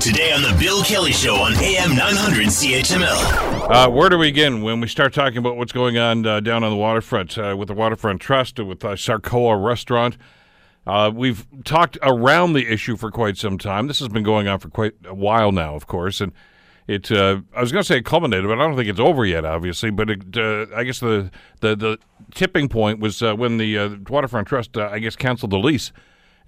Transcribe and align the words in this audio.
Today 0.00 0.32
on 0.32 0.40
the 0.40 0.56
Bill 0.58 0.82
Kelly 0.82 1.12
Show 1.12 1.34
on 1.34 1.52
AM 1.56 1.94
900 1.94 2.46
CHML. 2.46 3.70
Uh, 3.70 3.90
where 3.90 4.08
do 4.08 4.16
we 4.16 4.28
begin 4.28 4.62
when 4.62 4.80
we 4.80 4.88
start 4.88 5.12
talking 5.12 5.36
about 5.36 5.58
what's 5.58 5.72
going 5.72 5.98
on 5.98 6.24
uh, 6.24 6.40
down 6.40 6.64
on 6.64 6.70
the 6.70 6.76
waterfront 6.76 7.36
uh, 7.36 7.54
with 7.58 7.68
the 7.68 7.74
Waterfront 7.74 8.18
Trust, 8.18 8.58
with 8.58 8.82
uh, 8.82 8.92
Sarcoa 8.92 9.62
Restaurant? 9.62 10.16
Uh, 10.86 11.12
we've 11.14 11.46
talked 11.64 11.98
around 12.00 12.54
the 12.54 12.66
issue 12.66 12.96
for 12.96 13.10
quite 13.10 13.36
some 13.36 13.58
time. 13.58 13.88
This 13.88 13.98
has 13.98 14.08
been 14.08 14.22
going 14.22 14.48
on 14.48 14.58
for 14.58 14.70
quite 14.70 14.94
a 15.04 15.14
while 15.14 15.52
now, 15.52 15.74
of 15.74 15.86
course, 15.86 16.22
and 16.22 16.32
it. 16.86 17.12
Uh, 17.12 17.42
I 17.54 17.60
was 17.60 17.70
going 17.70 17.82
to 17.82 17.86
say 17.86 17.98
it 17.98 18.06
culminated, 18.06 18.48
but 18.48 18.58
I 18.58 18.66
don't 18.66 18.76
think 18.76 18.88
it's 18.88 18.98
over 18.98 19.26
yet, 19.26 19.44
obviously. 19.44 19.90
But 19.90 20.08
it, 20.08 20.22
uh, 20.34 20.64
I 20.74 20.84
guess 20.84 21.00
the, 21.00 21.30
the 21.60 21.76
the 21.76 21.98
tipping 22.34 22.70
point 22.70 23.00
was 23.00 23.22
uh, 23.22 23.34
when 23.34 23.58
the 23.58 23.76
uh, 23.76 23.90
Waterfront 24.08 24.48
Trust, 24.48 24.78
uh, 24.78 24.88
I 24.90 24.98
guess, 24.98 25.14
canceled 25.14 25.50
the 25.50 25.58
lease, 25.58 25.92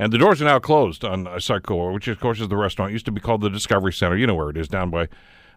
and 0.02 0.12
the 0.12 0.18
doors 0.18 0.42
are 0.42 0.46
now 0.46 0.58
closed 0.58 1.04
on 1.04 1.26
Sarcoa, 1.26 1.94
which 1.94 2.08
of 2.08 2.18
course 2.18 2.40
is 2.40 2.48
the 2.48 2.56
restaurant. 2.56 2.90
It 2.90 2.94
used 2.94 3.04
to 3.06 3.12
be 3.12 3.20
called 3.20 3.40
the 3.40 3.50
Discovery 3.50 3.92
Center. 3.92 4.16
You 4.16 4.26
know 4.26 4.34
where 4.34 4.50
it 4.50 4.56
is, 4.56 4.68
down 4.68 4.90
by 4.90 5.08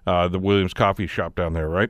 uh, 0.06 0.28
the 0.28 0.38
Williams 0.38 0.74
Coffee 0.74 1.08
Shop 1.08 1.36
down 1.36 1.54
there, 1.54 1.68
right? 1.68 1.90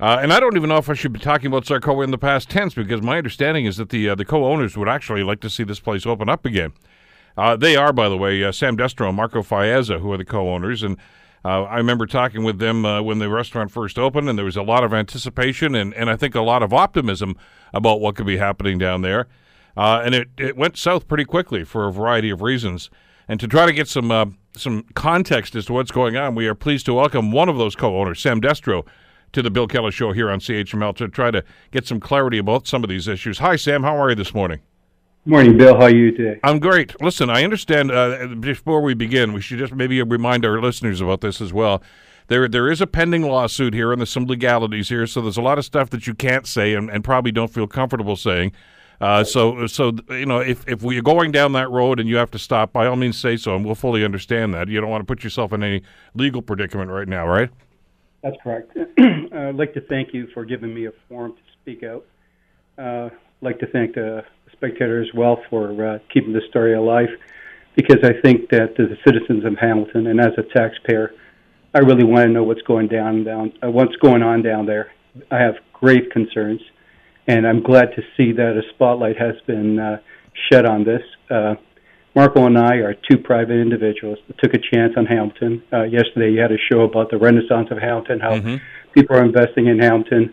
Uh, 0.00 0.18
and 0.20 0.32
I 0.32 0.40
don't 0.40 0.56
even 0.56 0.68
know 0.68 0.78
if 0.78 0.88
I 0.88 0.94
should 0.94 1.12
be 1.12 1.18
talking 1.18 1.48
about 1.48 1.64
Sarcoa 1.64 2.04
in 2.04 2.10
the 2.10 2.18
past 2.18 2.48
tense 2.48 2.74
because 2.74 3.02
my 3.02 3.18
understanding 3.18 3.66
is 3.66 3.76
that 3.76 3.90
the 3.90 4.08
uh, 4.08 4.14
the 4.14 4.24
co-owners 4.24 4.76
would 4.76 4.88
actually 4.88 5.22
like 5.22 5.40
to 5.40 5.50
see 5.50 5.64
this 5.64 5.80
place 5.80 6.06
open 6.06 6.28
up 6.28 6.46
again. 6.46 6.72
Uh, 7.36 7.56
they 7.56 7.76
are, 7.76 7.92
by 7.92 8.08
the 8.08 8.16
way, 8.16 8.42
uh, 8.42 8.52
Sam 8.52 8.76
Destro 8.76 9.08
and 9.08 9.16
Marco 9.16 9.42
Faeza, 9.42 10.00
who 10.00 10.10
are 10.12 10.16
the 10.16 10.24
co-owners, 10.24 10.82
and 10.82 10.96
uh, 11.44 11.62
I 11.62 11.76
remember 11.76 12.06
talking 12.06 12.42
with 12.42 12.58
them 12.58 12.84
uh, 12.84 13.02
when 13.02 13.18
the 13.20 13.28
restaurant 13.28 13.70
first 13.70 13.98
opened, 13.98 14.28
and 14.28 14.38
there 14.38 14.44
was 14.44 14.56
a 14.56 14.62
lot 14.62 14.82
of 14.82 14.92
anticipation 14.92 15.74
and, 15.74 15.94
and 15.94 16.10
I 16.10 16.16
think 16.16 16.34
a 16.34 16.40
lot 16.40 16.62
of 16.62 16.72
optimism 16.72 17.36
about 17.72 18.00
what 18.00 18.16
could 18.16 18.26
be 18.26 18.38
happening 18.38 18.78
down 18.78 19.02
there. 19.02 19.28
And 19.76 20.14
it, 20.14 20.28
it 20.38 20.56
went 20.56 20.76
south 20.76 21.08
pretty 21.08 21.24
quickly 21.24 21.64
for 21.64 21.86
a 21.86 21.92
variety 21.92 22.30
of 22.30 22.42
reasons. 22.42 22.90
And 23.28 23.40
to 23.40 23.48
try 23.48 23.66
to 23.66 23.72
get 23.72 23.88
some 23.88 24.38
some 24.56 24.84
context 24.94 25.54
as 25.54 25.66
to 25.66 25.74
what's 25.74 25.90
going 25.90 26.16
on, 26.16 26.34
we 26.34 26.46
are 26.46 26.54
pleased 26.54 26.86
to 26.86 26.94
welcome 26.94 27.30
one 27.30 27.48
of 27.48 27.58
those 27.58 27.76
co-owners, 27.76 28.20
Sam 28.20 28.40
Destro 28.40 28.86
to 29.32 29.42
the 29.42 29.50
Bill 29.50 29.66
Kelly 29.66 29.90
Show 29.90 30.12
here 30.12 30.30
on 30.30 30.40
CHML 30.40 30.96
to 30.96 31.08
try 31.08 31.30
to 31.30 31.44
get 31.70 31.86
some 31.86 32.00
clarity 32.00 32.38
about 32.38 32.66
some 32.66 32.82
of 32.82 32.88
these 32.88 33.06
issues. 33.06 33.38
Hi, 33.38 33.56
Sam. 33.56 33.82
How 33.82 33.96
are 33.96 34.08
you 34.08 34.14
this 34.14 34.32
morning? 34.32 34.60
Morning, 35.26 35.58
Bill. 35.58 35.74
How 35.74 35.82
are 35.82 35.90
you 35.90 36.12
today? 36.12 36.40
I'm 36.44 36.58
great. 36.58 36.98
Listen, 37.02 37.28
I 37.28 37.44
understand. 37.44 37.90
Uh, 37.90 38.28
before 38.40 38.80
we 38.80 38.94
begin, 38.94 39.32
we 39.32 39.40
should 39.40 39.58
just 39.58 39.74
maybe 39.74 40.00
remind 40.02 40.46
our 40.46 40.60
listeners 40.60 41.00
about 41.00 41.20
this 41.20 41.40
as 41.40 41.52
well. 41.52 41.82
There, 42.28 42.48
there 42.48 42.70
is 42.70 42.80
a 42.80 42.86
pending 42.86 43.22
lawsuit 43.22 43.74
here, 43.74 43.92
and 43.92 44.00
there's 44.00 44.10
some 44.10 44.26
legalities 44.26 44.88
here. 44.88 45.06
So 45.06 45.20
there's 45.20 45.36
a 45.36 45.42
lot 45.42 45.58
of 45.58 45.64
stuff 45.64 45.90
that 45.90 46.06
you 46.06 46.14
can't 46.14 46.46
say, 46.46 46.74
and, 46.74 46.88
and 46.88 47.04
probably 47.04 47.32
don't 47.32 47.52
feel 47.52 47.66
comfortable 47.66 48.16
saying. 48.16 48.52
Uh, 49.00 49.22
so, 49.24 49.66
so 49.66 49.92
you 50.10 50.26
know, 50.26 50.38
if 50.38 50.66
if 50.68 50.82
we're 50.82 51.02
going 51.02 51.30
down 51.30 51.52
that 51.52 51.70
road 51.70 52.00
and 52.00 52.08
you 52.08 52.16
have 52.16 52.30
to 52.30 52.38
stop, 52.38 52.72
by 52.72 52.86
all 52.86 52.96
means, 52.96 53.18
say 53.18 53.36
so, 53.36 53.54
and 53.54 53.64
we'll 53.64 53.74
fully 53.74 54.04
understand 54.04 54.54
that. 54.54 54.68
You 54.68 54.80
don't 54.80 54.90
want 54.90 55.02
to 55.02 55.06
put 55.06 55.22
yourself 55.22 55.52
in 55.52 55.62
any 55.62 55.82
legal 56.14 56.42
predicament 56.42 56.90
right 56.90 57.08
now, 57.08 57.26
right? 57.26 57.50
That's 58.22 58.36
correct. 58.42 58.76
I'd 58.98 59.54
like 59.54 59.74
to 59.74 59.80
thank 59.82 60.14
you 60.14 60.28
for 60.32 60.44
giving 60.44 60.74
me 60.74 60.86
a 60.86 60.92
forum 61.08 61.34
to 61.34 61.42
speak 61.60 61.82
out. 61.82 62.04
Uh, 62.78 63.10
I'd 63.10 63.42
like 63.42 63.58
to 63.60 63.66
thank 63.66 63.94
the 63.94 64.24
spectator 64.52 65.02
as 65.02 65.08
well 65.14 65.42
for 65.50 65.86
uh, 65.86 65.98
keeping 66.12 66.32
the 66.32 66.40
story 66.48 66.74
alive, 66.74 67.08
because 67.74 67.98
I 68.02 68.20
think 68.22 68.48
that 68.50 68.76
the 68.76 68.96
citizens 69.06 69.44
of 69.44 69.58
Hamilton, 69.58 70.06
and 70.06 70.18
as 70.20 70.32
a 70.38 70.42
taxpayer, 70.56 71.12
I 71.74 71.80
really 71.80 72.04
want 72.04 72.26
to 72.26 72.32
know 72.32 72.42
what's 72.42 72.62
going 72.62 72.88
down 72.88 73.24
down 73.24 73.52
uh, 73.62 73.70
what's 73.70 73.94
going 73.96 74.22
on 74.22 74.42
down 74.42 74.64
there. 74.64 74.92
I 75.30 75.38
have 75.38 75.56
grave 75.74 76.08
concerns, 76.10 76.60
and 77.26 77.46
I'm 77.46 77.62
glad 77.62 77.94
to 77.96 78.02
see 78.16 78.32
that 78.32 78.56
a 78.56 78.62
spotlight 78.74 79.18
has 79.18 79.34
been 79.46 79.78
uh, 79.78 79.98
shed 80.50 80.66
on 80.66 80.84
this. 80.84 81.02
Uh, 81.30 81.54
Marco 82.14 82.46
and 82.46 82.56
I 82.56 82.76
are 82.76 82.94
two 82.94 83.18
private 83.18 83.60
individuals 83.60 84.18
that 84.26 84.38
took 84.38 84.54
a 84.54 84.58
chance 84.58 84.94
on 84.96 85.04
Hamilton. 85.04 85.62
Uh, 85.72 85.82
yesterday, 85.82 86.32
you 86.32 86.40
had 86.40 86.52
a 86.52 86.58
show 86.70 86.80
about 86.80 87.10
the 87.10 87.18
renaissance 87.18 87.68
of 87.70 87.78
Hamilton, 87.78 88.20
how 88.20 88.36
mm-hmm. 88.36 88.56
people 88.94 89.16
are 89.16 89.24
investing 89.24 89.66
in 89.66 89.78
Hamilton. 89.78 90.32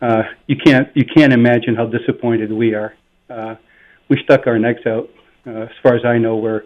Uh, 0.00 0.22
you 0.46 0.56
can't 0.56 0.88
you 0.94 1.04
can't 1.04 1.32
imagine 1.32 1.74
how 1.76 1.86
disappointed 1.86 2.50
we 2.50 2.74
are. 2.74 2.94
Uh, 3.28 3.56
we 4.08 4.18
stuck 4.24 4.46
our 4.46 4.58
necks 4.58 4.86
out. 4.86 5.10
Uh, 5.46 5.62
as 5.62 5.76
far 5.82 5.94
as 5.94 6.04
I 6.06 6.16
know, 6.16 6.36
we're 6.36 6.62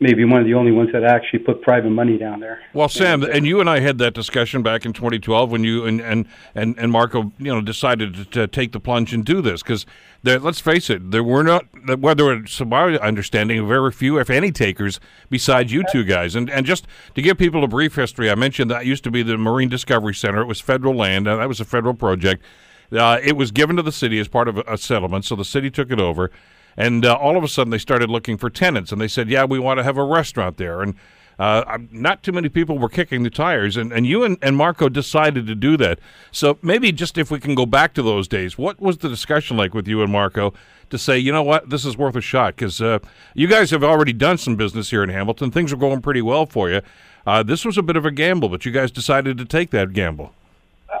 maybe 0.00 0.24
one 0.24 0.40
of 0.40 0.46
the 0.46 0.54
only 0.54 0.70
ones 0.70 0.90
that 0.92 1.02
actually 1.02 1.40
put 1.40 1.60
private 1.60 1.90
money 1.90 2.16
down 2.16 2.40
there. 2.40 2.60
Well, 2.72 2.88
Sam, 2.88 3.22
and, 3.22 3.46
you 3.46 3.60
and 3.60 3.68
I 3.68 3.80
had 3.80 3.98
that 3.98 4.14
discussion 4.14 4.62
back 4.62 4.84
in 4.84 4.92
2012 4.92 5.50
when 5.50 5.64
you 5.64 5.84
and 5.84 6.00
and 6.00 6.26
and, 6.54 6.78
and 6.78 6.92
Marco, 6.92 7.32
you 7.38 7.52
know, 7.52 7.60
decided 7.60 8.14
to, 8.14 8.24
to 8.26 8.46
take 8.46 8.72
the 8.72 8.80
plunge 8.80 9.12
and 9.12 9.24
do 9.24 9.40
this 9.40 9.62
because 9.62 9.86
let's 10.22 10.60
face 10.60 10.90
it, 10.90 11.10
there 11.10 11.24
were 11.24 11.42
not, 11.42 11.66
whether 11.98 12.32
it's 12.32 12.60
my 12.60 12.96
understanding, 12.98 13.66
very 13.66 13.92
few, 13.92 14.18
if 14.18 14.30
any, 14.30 14.52
takers 14.52 15.00
besides 15.30 15.72
you 15.72 15.84
two 15.90 16.04
guys. 16.04 16.34
And 16.34 16.48
and 16.50 16.64
just 16.64 16.86
to 17.14 17.22
give 17.22 17.38
people 17.38 17.64
a 17.64 17.68
brief 17.68 17.96
history, 17.96 18.30
I 18.30 18.34
mentioned 18.34 18.70
that 18.70 18.86
used 18.86 19.04
to 19.04 19.10
be 19.10 19.22
the 19.22 19.36
Marine 19.36 19.68
Discovery 19.68 20.14
Center. 20.14 20.40
It 20.40 20.46
was 20.46 20.60
federal 20.60 20.94
land, 20.94 21.26
and 21.26 21.40
that 21.40 21.48
was 21.48 21.60
a 21.60 21.64
federal 21.64 21.94
project. 21.94 22.42
Uh, 22.90 23.18
it 23.22 23.36
was 23.36 23.50
given 23.50 23.76
to 23.76 23.82
the 23.82 23.92
city 23.92 24.18
as 24.18 24.28
part 24.28 24.48
of 24.48 24.58
a 24.58 24.78
settlement, 24.78 25.24
so 25.24 25.36
the 25.36 25.44
city 25.44 25.70
took 25.70 25.90
it 25.90 26.00
over. 26.00 26.30
And 26.78 27.04
uh, 27.04 27.14
all 27.14 27.36
of 27.36 27.42
a 27.42 27.48
sudden, 27.48 27.72
they 27.72 27.78
started 27.78 28.08
looking 28.08 28.38
for 28.38 28.48
tenants, 28.48 28.92
and 28.92 29.00
they 29.00 29.08
said, 29.08 29.28
"Yeah, 29.28 29.44
we 29.44 29.58
want 29.58 29.78
to 29.78 29.84
have 29.84 29.98
a 29.98 30.04
restaurant 30.04 30.58
there." 30.58 30.80
And 30.80 30.94
uh, 31.36 31.78
not 31.90 32.22
too 32.22 32.30
many 32.30 32.48
people 32.48 32.78
were 32.78 32.88
kicking 32.88 33.24
the 33.24 33.30
tires, 33.30 33.76
and, 33.76 33.92
and 33.92 34.06
you 34.06 34.22
and, 34.22 34.38
and 34.40 34.56
Marco 34.56 34.88
decided 34.88 35.46
to 35.48 35.56
do 35.56 35.76
that. 35.76 35.98
So 36.30 36.56
maybe 36.62 36.92
just 36.92 37.18
if 37.18 37.32
we 37.32 37.40
can 37.40 37.56
go 37.56 37.66
back 37.66 37.94
to 37.94 38.02
those 38.02 38.28
days, 38.28 38.56
what 38.56 38.80
was 38.80 38.98
the 38.98 39.08
discussion 39.08 39.56
like 39.56 39.74
with 39.74 39.88
you 39.88 40.02
and 40.02 40.12
Marco 40.12 40.54
to 40.90 40.98
say, 40.98 41.18
you 41.18 41.32
know 41.32 41.42
what, 41.42 41.68
this 41.68 41.84
is 41.84 41.98
worth 41.98 42.14
a 42.14 42.20
shot? 42.20 42.54
Because 42.54 42.80
uh, 42.80 43.00
you 43.34 43.48
guys 43.48 43.70
have 43.72 43.82
already 43.82 44.12
done 44.12 44.38
some 44.38 44.54
business 44.54 44.90
here 44.90 45.02
in 45.02 45.10
Hamilton. 45.10 45.50
Things 45.50 45.72
are 45.72 45.76
going 45.76 46.00
pretty 46.00 46.22
well 46.22 46.46
for 46.46 46.70
you. 46.70 46.80
Uh, 47.26 47.42
this 47.42 47.64
was 47.64 47.76
a 47.76 47.82
bit 47.82 47.96
of 47.96 48.06
a 48.06 48.10
gamble, 48.12 48.48
but 48.48 48.64
you 48.64 48.70
guys 48.70 48.92
decided 48.92 49.36
to 49.38 49.44
take 49.44 49.70
that 49.70 49.92
gamble. 49.92 50.32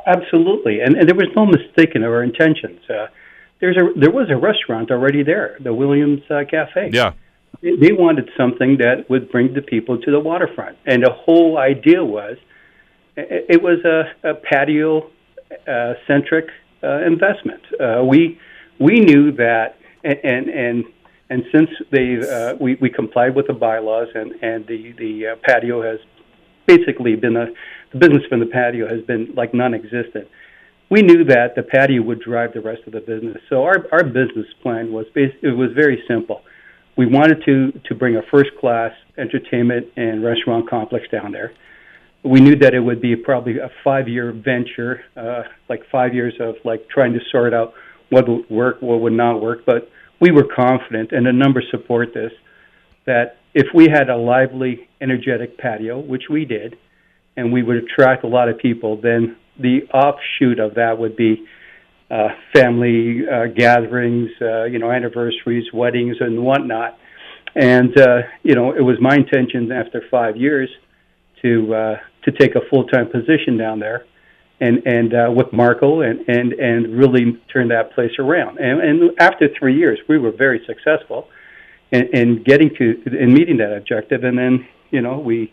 Absolutely, 0.06 0.80
and, 0.80 0.96
and 0.96 1.08
there 1.08 1.14
was 1.14 1.28
no 1.36 1.46
mistake 1.46 1.92
in 1.94 2.02
our 2.02 2.22
intentions. 2.22 2.80
There's 3.60 3.76
a 3.76 3.98
there 3.98 4.10
was 4.10 4.30
a 4.30 4.36
restaurant 4.36 4.90
already 4.90 5.22
there, 5.22 5.56
the 5.60 5.74
Williams 5.74 6.22
uh, 6.30 6.44
Cafe. 6.48 6.90
Yeah. 6.92 7.12
They 7.60 7.92
wanted 7.92 8.30
something 8.36 8.76
that 8.78 9.10
would 9.10 9.32
bring 9.32 9.54
the 9.54 9.62
people 9.62 10.00
to 10.00 10.10
the 10.12 10.20
waterfront, 10.20 10.78
and 10.86 11.02
the 11.02 11.10
whole 11.10 11.58
idea 11.58 12.04
was 12.04 12.36
it 13.16 13.62
was 13.62 13.84
a, 13.84 14.30
a 14.30 14.34
patio 14.34 15.10
uh, 15.66 15.94
centric 16.06 16.46
uh, 16.82 17.04
investment. 17.04 17.62
Uh, 17.80 18.04
we 18.04 18.38
we 18.78 19.00
knew 19.00 19.32
that, 19.32 19.76
and 20.04 20.18
and 20.22 20.48
and, 20.48 20.84
and 21.30 21.44
since 21.52 21.70
they 21.90 22.20
uh, 22.20 22.54
we 22.60 22.76
we 22.76 22.90
complied 22.90 23.34
with 23.34 23.48
the 23.48 23.54
bylaws, 23.54 24.08
and 24.14 24.32
and 24.42 24.66
the 24.66 24.92
the 24.92 25.28
uh, 25.28 25.36
patio 25.42 25.82
has 25.82 25.98
basically 26.66 27.16
been 27.16 27.36
a 27.36 27.46
the 27.92 27.98
business 27.98 28.22
from 28.28 28.40
the 28.40 28.46
patio 28.46 28.86
has 28.88 29.02
been 29.02 29.32
like 29.34 29.54
non-existent 29.54 30.28
we 30.90 31.02
knew 31.02 31.24
that 31.24 31.54
the 31.54 31.62
patio 31.62 32.02
would 32.02 32.20
drive 32.20 32.54
the 32.54 32.60
rest 32.60 32.82
of 32.86 32.92
the 32.92 33.00
business. 33.00 33.36
So 33.48 33.64
our 33.64 33.86
our 33.92 34.04
business 34.04 34.46
plan 34.62 34.92
was 34.92 35.06
bas- 35.14 35.36
it 35.42 35.56
was 35.56 35.70
very 35.74 36.02
simple. 36.08 36.42
We 36.96 37.06
wanted 37.06 37.44
to 37.44 37.72
to 37.86 37.94
bring 37.94 38.16
a 38.16 38.22
first 38.30 38.50
class 38.58 38.92
entertainment 39.16 39.86
and 39.96 40.24
restaurant 40.24 40.68
complex 40.68 41.06
down 41.10 41.32
there. 41.32 41.52
We 42.24 42.40
knew 42.40 42.56
that 42.56 42.74
it 42.74 42.80
would 42.80 43.00
be 43.00 43.14
probably 43.16 43.58
a 43.58 43.70
five 43.84 44.08
year 44.08 44.32
venture, 44.32 45.02
uh, 45.16 45.42
like 45.68 45.82
five 45.90 46.14
years 46.14 46.34
of 46.40 46.56
like 46.64 46.88
trying 46.88 47.12
to 47.12 47.20
sort 47.30 47.54
out 47.54 47.74
what 48.10 48.28
would 48.28 48.48
work, 48.50 48.80
what 48.80 49.00
would 49.00 49.12
not 49.12 49.40
work. 49.40 49.64
But 49.66 49.90
we 50.20 50.30
were 50.30 50.44
confident, 50.44 51.12
and 51.12 51.26
the 51.26 51.32
numbers 51.32 51.66
support 51.70 52.12
this, 52.12 52.32
that 53.06 53.36
if 53.54 53.66
we 53.72 53.88
had 53.88 54.10
a 54.10 54.16
lively, 54.16 54.88
energetic 55.00 55.58
patio, 55.58 56.00
which 56.00 56.24
we 56.28 56.44
did, 56.44 56.76
and 57.36 57.52
we 57.52 57.62
would 57.62 57.76
attract 57.76 58.24
a 58.24 58.26
lot 58.26 58.48
of 58.48 58.58
people, 58.58 59.00
then 59.00 59.36
the 59.58 59.82
offshoot 59.92 60.58
of 60.58 60.74
that 60.74 60.98
would 60.98 61.16
be 61.16 61.46
uh, 62.10 62.28
family 62.54 63.22
uh, 63.28 63.46
gatherings, 63.46 64.30
uh, 64.40 64.64
you 64.64 64.78
know, 64.78 64.90
anniversaries, 64.90 65.66
weddings, 65.72 66.16
and 66.20 66.42
whatnot. 66.42 66.98
And 67.54 67.98
uh, 67.98 68.18
you 68.42 68.54
know, 68.54 68.72
it 68.72 68.82
was 68.82 68.96
my 69.00 69.16
intention 69.16 69.70
after 69.72 70.02
five 70.10 70.36
years 70.36 70.70
to 71.42 71.74
uh, 71.74 71.96
to 72.24 72.32
take 72.32 72.54
a 72.54 72.60
full 72.70 72.84
time 72.84 73.10
position 73.10 73.56
down 73.56 73.78
there, 73.80 74.06
and 74.60 74.86
and 74.86 75.14
uh, 75.14 75.30
with 75.34 75.52
Marco, 75.52 76.00
and 76.00 76.20
and 76.28 76.52
and 76.52 76.96
really 76.96 77.40
turn 77.52 77.68
that 77.68 77.92
place 77.92 78.12
around. 78.18 78.58
And, 78.58 78.80
and 78.80 79.20
after 79.20 79.48
three 79.58 79.76
years, 79.76 79.98
we 80.08 80.18
were 80.18 80.32
very 80.32 80.60
successful 80.66 81.28
in, 81.90 82.08
in 82.12 82.42
getting 82.42 82.70
to 82.76 83.02
in 83.18 83.32
meeting 83.32 83.58
that 83.58 83.76
objective. 83.76 84.24
And 84.24 84.38
then 84.38 84.68
you 84.90 85.00
know, 85.00 85.18
we 85.18 85.52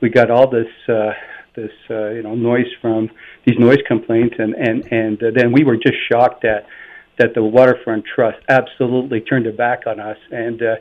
we 0.00 0.10
got 0.10 0.30
all 0.30 0.48
this. 0.50 0.68
Uh, 0.88 1.12
this 1.58 1.72
uh, 1.90 2.10
you 2.10 2.22
know 2.22 2.34
noise 2.34 2.70
from 2.80 3.10
these 3.44 3.58
noise 3.58 3.82
complaints, 3.86 4.36
and 4.38 4.54
and 4.54 4.84
and 4.92 5.22
uh, 5.22 5.30
then 5.34 5.52
we 5.52 5.64
were 5.64 5.76
just 5.76 5.96
shocked 6.10 6.42
that 6.42 6.66
that 7.18 7.34
the 7.34 7.42
waterfront 7.42 8.04
trust 8.04 8.38
absolutely 8.48 9.20
turned 9.20 9.46
it 9.46 9.56
back 9.56 9.86
on 9.86 9.98
us, 10.00 10.18
and 10.30 10.62
uh, 10.62 10.76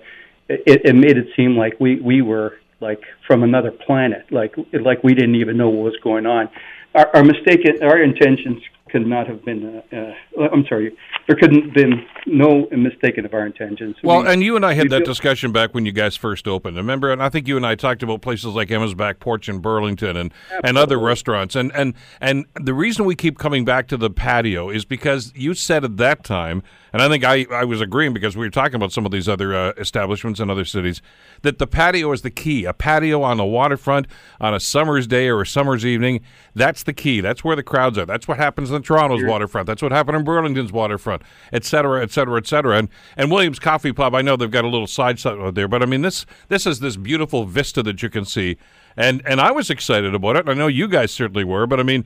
it, 0.48 0.82
it 0.86 0.96
made 0.96 1.18
it 1.18 1.28
seem 1.36 1.58
like 1.58 1.80
we 1.80 2.00
we 2.00 2.22
were 2.22 2.58
like 2.80 3.02
from 3.26 3.44
another 3.44 3.72
planet, 3.72 4.26
like 4.32 4.56
like 4.74 5.04
we 5.04 5.14
didn't 5.14 5.36
even 5.36 5.58
know 5.58 5.70
what 5.70 5.84
was 5.84 5.98
going 6.04 6.26
on. 6.26 6.50
Our, 6.94 7.10
our 7.16 7.24
mistake, 7.24 7.62
our 7.82 8.02
intentions 8.02 8.62
could 8.90 9.06
not 9.06 9.28
have 9.28 9.44
been. 9.44 9.82
Uh, 9.92 9.96
uh, 10.40 10.48
I'm 10.52 10.66
sorry, 10.68 10.96
there 11.28 11.36
couldn't 11.36 11.66
have 11.66 11.74
been 11.74 12.06
no 12.26 12.68
mistake 12.72 13.18
of 13.18 13.34
our 13.34 13.46
intentions. 13.46 13.96
Well, 14.04 14.24
we, 14.24 14.30
and 14.30 14.44
you 14.44 14.56
and 14.56 14.66
I 14.66 14.74
had 14.74 14.90
that 14.90 15.06
discussion 15.06 15.52
back 15.52 15.74
when 15.74 15.86
you 15.86 15.92
guys 15.92 16.16
first 16.16 16.48
opened. 16.48 16.78
Remember, 16.78 17.12
and 17.12 17.22
I 17.22 17.30
think 17.30 17.48
you 17.48 17.58
and 17.58 17.66
I 17.66 17.76
talked 17.76 18.04
about 18.04 18.22
places 18.22 18.54
like 18.54 18.72
Emma's 18.72 18.94
Back 18.94 19.20
Porch 19.20 19.50
in 19.50 19.60
Burlington 19.60 20.18
and, 20.18 20.34
and 20.64 20.78
other 20.78 21.00
restaurants. 21.00 21.56
And, 21.56 21.72
and 21.76 21.94
and 22.22 22.46
the 22.56 22.74
reason 22.74 23.06
we 23.06 23.16
keep 23.16 23.38
coming 23.38 23.66
back 23.66 23.88
to 23.90 23.98
the 23.98 24.10
patio 24.10 24.70
is 24.70 24.86
because 24.86 25.34
you 25.36 25.54
said 25.54 25.84
at 25.84 25.98
that 25.98 26.24
time, 26.24 26.64
and 26.94 27.02
I 27.02 27.10
think 27.10 27.24
I, 27.24 27.46
I 27.52 27.64
was 27.66 27.82
agreeing 27.82 28.14
because 28.14 28.36
we 28.36 28.46
were 28.46 28.50
talking 28.50 28.76
about 28.76 28.92
some 28.92 29.06
of 29.06 29.12
these 29.12 29.28
other 29.28 29.56
uh, 29.56 29.74
establishments 29.78 30.40
in 30.40 30.50
other 30.50 30.66
cities, 30.66 31.02
that 31.42 31.58
the 31.58 31.68
patio 31.68 32.12
is 32.12 32.22
the 32.22 32.32
key. 32.32 32.66
A 32.66 32.74
patio 32.74 33.22
on 33.22 33.38
the 33.38 33.46
waterfront 33.46 34.08
on 34.40 34.54
a 34.54 34.60
summer's 34.60 35.08
day 35.08 35.28
or 35.28 35.42
a 35.42 35.46
summer's 35.46 35.86
evening, 35.86 36.22
that's 36.56 36.84
the 36.84 36.94
key. 36.94 37.22
That's 37.22 37.44
where 37.44 37.56
the 37.56 37.64
crowds 37.64 37.98
are. 37.98 38.06
That's 38.06 38.28
what 38.28 38.38
happens 38.38 38.72
in 38.78 38.84
Toronto's 38.84 39.20
sure. 39.20 39.28
waterfront. 39.28 39.68
That's 39.68 39.82
what 39.82 39.92
happened 39.92 40.18
in 40.18 40.24
Burlington's 40.24 40.72
waterfront, 40.72 41.22
et 41.52 41.66
cetera, 41.66 42.02
et 42.02 42.12
cetera, 42.12 42.38
et 42.38 42.48
cetera. 42.48 42.78
And, 42.78 42.90
and 43.18 43.30
Williams 43.30 43.60
Coffee 43.60 43.92
Pub, 43.92 44.16
I 44.16 44.22
know 44.22 44.38
they've 44.38 44.50
got 44.50 44.64
a 44.64 44.70
little 44.70 44.88
side 44.88 45.18
there, 45.18 45.68
but 45.68 45.84
I 45.84 45.86
mean, 45.86 46.02
this, 46.02 46.26
this 46.48 46.66
is 46.66 46.80
this 46.80 46.96
beautiful 46.96 47.44
vista 47.46 47.84
that 47.84 48.02
you 48.02 48.10
can 48.10 48.24
see. 48.24 48.58
And, 48.96 49.22
and 49.26 49.42
I 49.42 49.52
was 49.52 49.70
excited 49.70 50.16
about 50.16 50.38
it. 50.38 50.48
I 50.48 50.54
know 50.54 50.68
you 50.68 50.88
guys 50.88 51.12
certainly 51.12 51.44
were, 51.44 51.68
but 51.68 51.80
I 51.80 51.84
mean, 51.84 52.06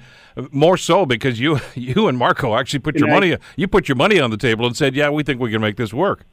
more 0.51 0.77
so 0.77 1.05
because 1.05 1.39
you 1.39 1.59
you 1.75 2.07
and 2.07 2.17
Marco 2.17 2.55
actually 2.55 2.79
put 2.79 2.97
your 2.97 3.07
money 3.07 3.37
you 3.55 3.67
put 3.67 3.87
your 3.87 3.95
money 3.95 4.19
on 4.19 4.29
the 4.29 4.37
table 4.37 4.65
and 4.65 4.75
said, 4.75 4.95
"Yeah, 4.95 5.09
we 5.09 5.23
think 5.23 5.39
we 5.39 5.51
can 5.51 5.61
make 5.61 5.77
this 5.77 5.93
work." 5.93 6.25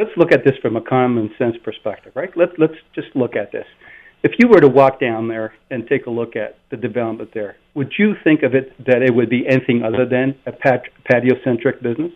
let's 0.00 0.16
look 0.16 0.32
at 0.32 0.44
this 0.44 0.56
from 0.62 0.76
a 0.76 0.80
common 0.80 1.30
sense 1.38 1.56
perspective, 1.62 2.12
right? 2.14 2.34
Let's 2.36 2.52
let's 2.58 2.74
just 2.94 3.14
look 3.14 3.36
at 3.36 3.52
this. 3.52 3.66
If 4.22 4.32
you 4.38 4.48
were 4.48 4.60
to 4.60 4.68
walk 4.68 5.00
down 5.00 5.28
there 5.28 5.54
and 5.70 5.86
take 5.88 6.06
a 6.06 6.10
look 6.10 6.36
at 6.36 6.58
the 6.70 6.76
development 6.76 7.30
there, 7.32 7.56
would 7.74 7.92
you 7.98 8.14
think 8.22 8.42
of 8.42 8.54
it 8.54 8.72
that 8.84 9.02
it 9.02 9.14
would 9.14 9.30
be 9.30 9.46
anything 9.46 9.82
other 9.82 10.04
than 10.04 10.34
a 10.44 10.52
pat- 10.52 10.88
patio-centric 11.04 11.82
business? 11.82 12.12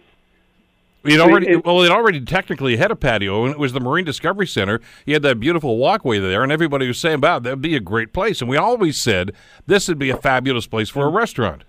It 1.05 1.21
already 1.21 1.49
it, 1.49 1.65
well, 1.67 1.83
it 1.83 1.91
already 1.91 2.21
technically 2.23 2.77
had 2.77 2.91
a 2.91 2.97
patio, 2.97 3.45
and 3.45 3.53
it 3.53 3.59
was 3.59 3.75
the 3.75 3.81
Marine 3.81 4.07
Discovery 4.07 4.47
Center. 4.47 4.81
You 5.05 5.15
had 5.15 5.23
that 5.23 5.39
beautiful 5.39 5.77
walkway 5.77 6.19
there, 6.19 6.43
and 6.43 6.51
everybody 6.51 6.87
was 6.87 6.99
saying, 6.99 7.21
"Wow, 7.21 7.41
that'd 7.41 7.61
be 7.61 7.77
a 7.77 7.81
great 7.81 8.15
place." 8.15 8.41
And 8.41 8.49
we 8.49 8.57
always 8.57 8.97
said 8.97 9.33
this 9.67 9.87
would 9.87 9.99
be 9.99 10.09
a 10.09 10.17
fabulous 10.17 10.67
place 10.67 10.89
for 10.89 11.05
a 11.05 11.09
mm-hmm. 11.09 11.19
restaurant. 11.19 11.65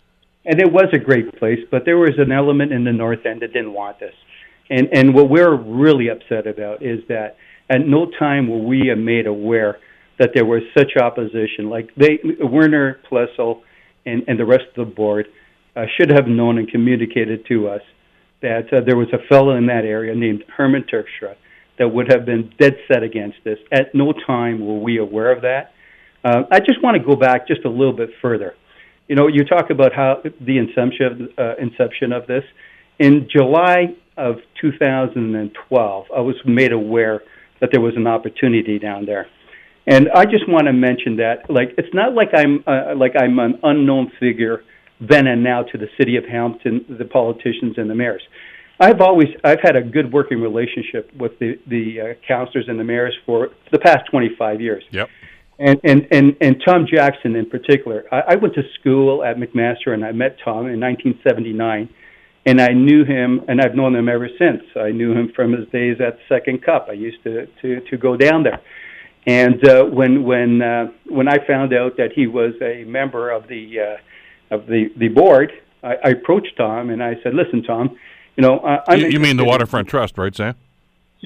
And 0.45 0.61
it 0.61 0.71
was 0.71 0.85
a 0.93 0.99
great 0.99 1.37
place, 1.37 1.59
but 1.69 1.83
there 1.83 1.97
was 1.97 2.17
an 2.17 2.31
element 2.31 2.71
in 2.71 2.85
the 2.85 2.93
north 2.93 3.25
end 3.25 3.41
that 3.41 3.51
didn't 3.51 3.73
want 3.73 3.99
this. 3.99 4.13
And 4.69 4.87
and 4.93 5.13
what 5.13 5.29
we're 5.29 5.53
really 5.53 6.07
upset 6.07 6.47
about 6.47 6.81
is 6.81 7.01
that 7.09 7.35
at 7.69 7.85
no 7.85 8.09
time 8.17 8.47
were 8.47 8.59
we 8.59 8.93
made 8.95 9.27
aware 9.27 9.79
that 10.19 10.31
there 10.33 10.45
was 10.45 10.61
such 10.77 10.95
opposition. 10.97 11.69
Like 11.69 11.93
they, 11.95 12.19
Werner 12.39 12.99
Plessl 13.09 13.61
and, 14.05 14.23
and 14.27 14.39
the 14.39 14.45
rest 14.45 14.65
of 14.75 14.87
the 14.87 14.95
board 14.95 15.27
uh, 15.75 15.85
should 15.97 16.09
have 16.09 16.27
known 16.27 16.57
and 16.57 16.69
communicated 16.69 17.45
to 17.47 17.67
us 17.67 17.81
that 18.41 18.71
uh, 18.71 18.81
there 18.85 18.95
was 18.95 19.07
a 19.13 19.27
fellow 19.27 19.55
in 19.55 19.65
that 19.67 19.85
area 19.85 20.13
named 20.15 20.43
Herman 20.55 20.83
Turkstra 20.83 21.35
that 21.77 21.87
would 21.89 22.11
have 22.11 22.25
been 22.25 22.53
dead 22.59 22.77
set 22.87 23.03
against 23.03 23.37
this. 23.43 23.57
At 23.71 23.93
no 23.93 24.13
time 24.13 24.65
were 24.65 24.79
we 24.79 24.97
aware 24.97 25.31
of 25.31 25.41
that. 25.41 25.73
Uh, 26.23 26.43
I 26.51 26.59
just 26.59 26.81
want 26.81 26.97
to 26.97 27.03
go 27.03 27.15
back 27.15 27.47
just 27.47 27.65
a 27.65 27.69
little 27.69 27.93
bit 27.93 28.09
further. 28.21 28.55
You 29.07 29.15
know, 29.15 29.27
you 29.27 29.43
talk 29.45 29.69
about 29.69 29.93
how 29.93 30.21
the 30.23 30.57
inception, 30.57 31.29
uh, 31.37 31.55
inception 31.59 32.11
of 32.11 32.25
this. 32.27 32.43
In 32.97 33.27
July 33.29 33.95
of 34.17 34.37
2012, 34.61 36.05
I 36.15 36.19
was 36.21 36.35
made 36.45 36.71
aware 36.71 37.21
that 37.59 37.69
there 37.71 37.81
was 37.81 37.95
an 37.95 38.07
opportunity 38.07 38.79
down 38.79 39.05
there. 39.05 39.27
And 39.87 40.09
I 40.13 40.25
just 40.25 40.47
want 40.47 40.65
to 40.65 40.73
mention 40.73 41.17
that, 41.17 41.49
like, 41.49 41.75
it's 41.77 41.93
not 41.93 42.13
like 42.13 42.29
I'm 42.33 42.63
uh, 42.65 42.95
like 42.95 43.13
I'm 43.15 43.37
an 43.39 43.59
unknown 43.63 44.11
figure 44.19 44.63
then 44.99 45.27
and 45.27 45.43
now 45.43 45.63
to 45.63 45.77
the 45.77 45.87
city 45.97 46.15
of 46.15 46.23
Hamilton, 46.25 46.85
the 46.89 47.05
politicians 47.05 47.77
and 47.77 47.89
the 47.89 47.95
mayors. 47.95 48.21
I've 48.79 48.99
always 48.99 49.27
I've 49.43 49.61
had 49.61 49.75
a 49.75 49.81
good 49.81 50.11
working 50.11 50.41
relationship 50.41 51.11
with 51.15 51.37
the 51.39 51.59
the 51.67 52.01
uh, 52.01 52.27
councilors 52.27 52.65
and 52.67 52.79
the 52.79 52.83
mayors 52.83 53.15
for 53.25 53.49
the 53.71 53.79
past 53.79 54.09
25 54.09 54.61
years. 54.61 54.83
Yep. 54.91 55.09
And 55.59 55.79
and 55.83 56.07
and 56.11 56.35
and 56.41 56.61
Tom 56.65 56.85
Jackson 56.91 57.35
in 57.35 57.49
particular. 57.49 58.05
I, 58.11 58.33
I 58.33 58.35
went 58.35 58.55
to 58.55 58.63
school 58.79 59.23
at 59.23 59.37
McMaster 59.37 59.93
and 59.93 60.03
I 60.03 60.11
met 60.11 60.37
Tom 60.43 60.67
in 60.67 60.79
1979 60.79 61.89
and 62.45 62.61
I 62.61 62.73
knew 62.73 63.03
him, 63.03 63.41
and 63.47 63.59
I've 63.59 63.73
known 63.73 63.95
him 63.95 64.07
ever 64.07 64.29
since. 64.37 64.61
I 64.75 64.91
knew 64.91 65.13
him 65.13 65.31
from 65.35 65.53
his 65.53 65.67
days 65.69 65.97
at 65.99 66.19
Second 66.29 66.63
Cup. 66.63 66.87
I 66.89 66.93
used 66.93 67.23
to 67.23 67.47
to 67.61 67.81
to 67.89 67.97
go 67.97 68.15
down 68.17 68.43
there, 68.43 68.61
and 69.25 69.67
uh, 69.67 69.83
when 69.85 70.23
when 70.23 70.61
uh, 70.61 70.91
when 71.07 71.27
I 71.27 71.45
found 71.45 71.73
out 71.73 71.97
that 71.97 72.11
he 72.13 72.27
was 72.27 72.53
a 72.61 72.83
member 72.85 73.31
of 73.31 73.47
the 73.47 73.79
uh, 73.79 74.55
of 74.55 74.67
the 74.67 74.91
the 74.97 75.07
board, 75.07 75.51
I, 75.83 75.95
I 76.03 76.09
approached 76.09 76.57
Tom 76.57 76.89
and 76.89 77.03
I 77.03 77.15
said, 77.23 77.33
"Listen, 77.33 77.63
Tom, 77.63 77.97
you 78.35 78.41
know, 78.41 78.59
I, 78.59 78.81
I'm 78.87 78.99
you, 78.99 79.07
you 79.07 79.19
mean 79.19 79.37
the 79.37 79.45
Waterfront 79.45 79.87
Trust, 79.87 80.17
right, 80.17 80.35
Sam?" 80.35 80.55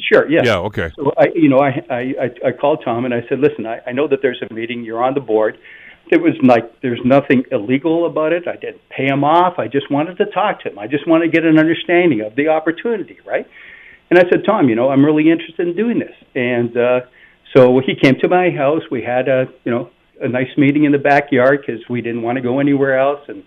Sure. 0.02 0.30
Yeah. 0.30 0.42
Yeah. 0.46 0.58
Okay. 0.60 0.92
So 0.96 1.12
I, 1.18 1.28
you 1.36 1.50
know, 1.50 1.60
I 1.60 1.84
I 1.90 2.32
I 2.46 2.52
called 2.52 2.82
Tom 2.86 3.06
and 3.06 3.14
I 3.14 3.22
said, 3.28 3.40
"Listen, 3.40 3.66
I, 3.66 3.82
I 3.86 3.92
know 3.92 4.08
that 4.08 4.22
there's 4.22 4.42
a 4.50 4.54
meeting. 4.54 4.84
You're 4.84 5.04
on 5.04 5.14
the 5.14 5.22
board 5.22 5.58
it 6.10 6.22
was 6.22 6.34
like 6.44 6.82
there's 6.82 7.00
nothing 7.06 7.44
illegal 7.52 8.06
about 8.06 8.34
it. 8.34 8.48
I 8.48 8.56
didn't 8.56 8.82
pay 8.90 9.06
him 9.06 9.24
off. 9.24 9.60
I 9.60 9.68
just 9.68 9.92
wanted 9.92 10.18
to 10.18 10.26
talk 10.26 10.62
to 10.62 10.70
him. 10.70 10.80
I 10.80 10.88
just 10.88 11.08
wanted 11.08 11.26
to 11.26 11.32
get 11.32 11.46
an 11.46 11.60
understanding 11.60 12.22
of 12.22 12.36
the 12.36 12.48
opportunity, 12.48 13.18
right? 13.26 13.48
And 14.10 14.18
I 14.18 14.24
said, 14.24 14.44
Tom, 14.44 14.70
you 14.70 14.76
know, 14.76 14.90
I'm 14.90 15.06
really 15.06 15.30
interested 15.30 15.68
in 15.68 15.76
doing 15.76 16.00
this. 16.00 16.16
And 16.34 16.76
uh, 16.76 17.02
so 17.56 17.80
he 17.80 17.96
came 17.96 18.16
to 18.22 18.28
my 18.28 18.50
house. 18.50 18.82
We 18.92 19.02
had 19.02 19.28
a, 19.28 19.46
you 19.64 19.72
know, 19.72 19.90
a 20.22 20.28
nice 20.28 20.50
meeting 20.58 20.84
in 20.84 20.92
the 20.92 20.98
backyard 20.98 21.64
because 21.66 21.82
we 21.90 22.02
didn't 22.02 22.22
want 22.22 22.36
to 22.38 22.42
go 22.42 22.60
anywhere 22.60 23.00
else. 23.00 23.22
And 23.28 23.44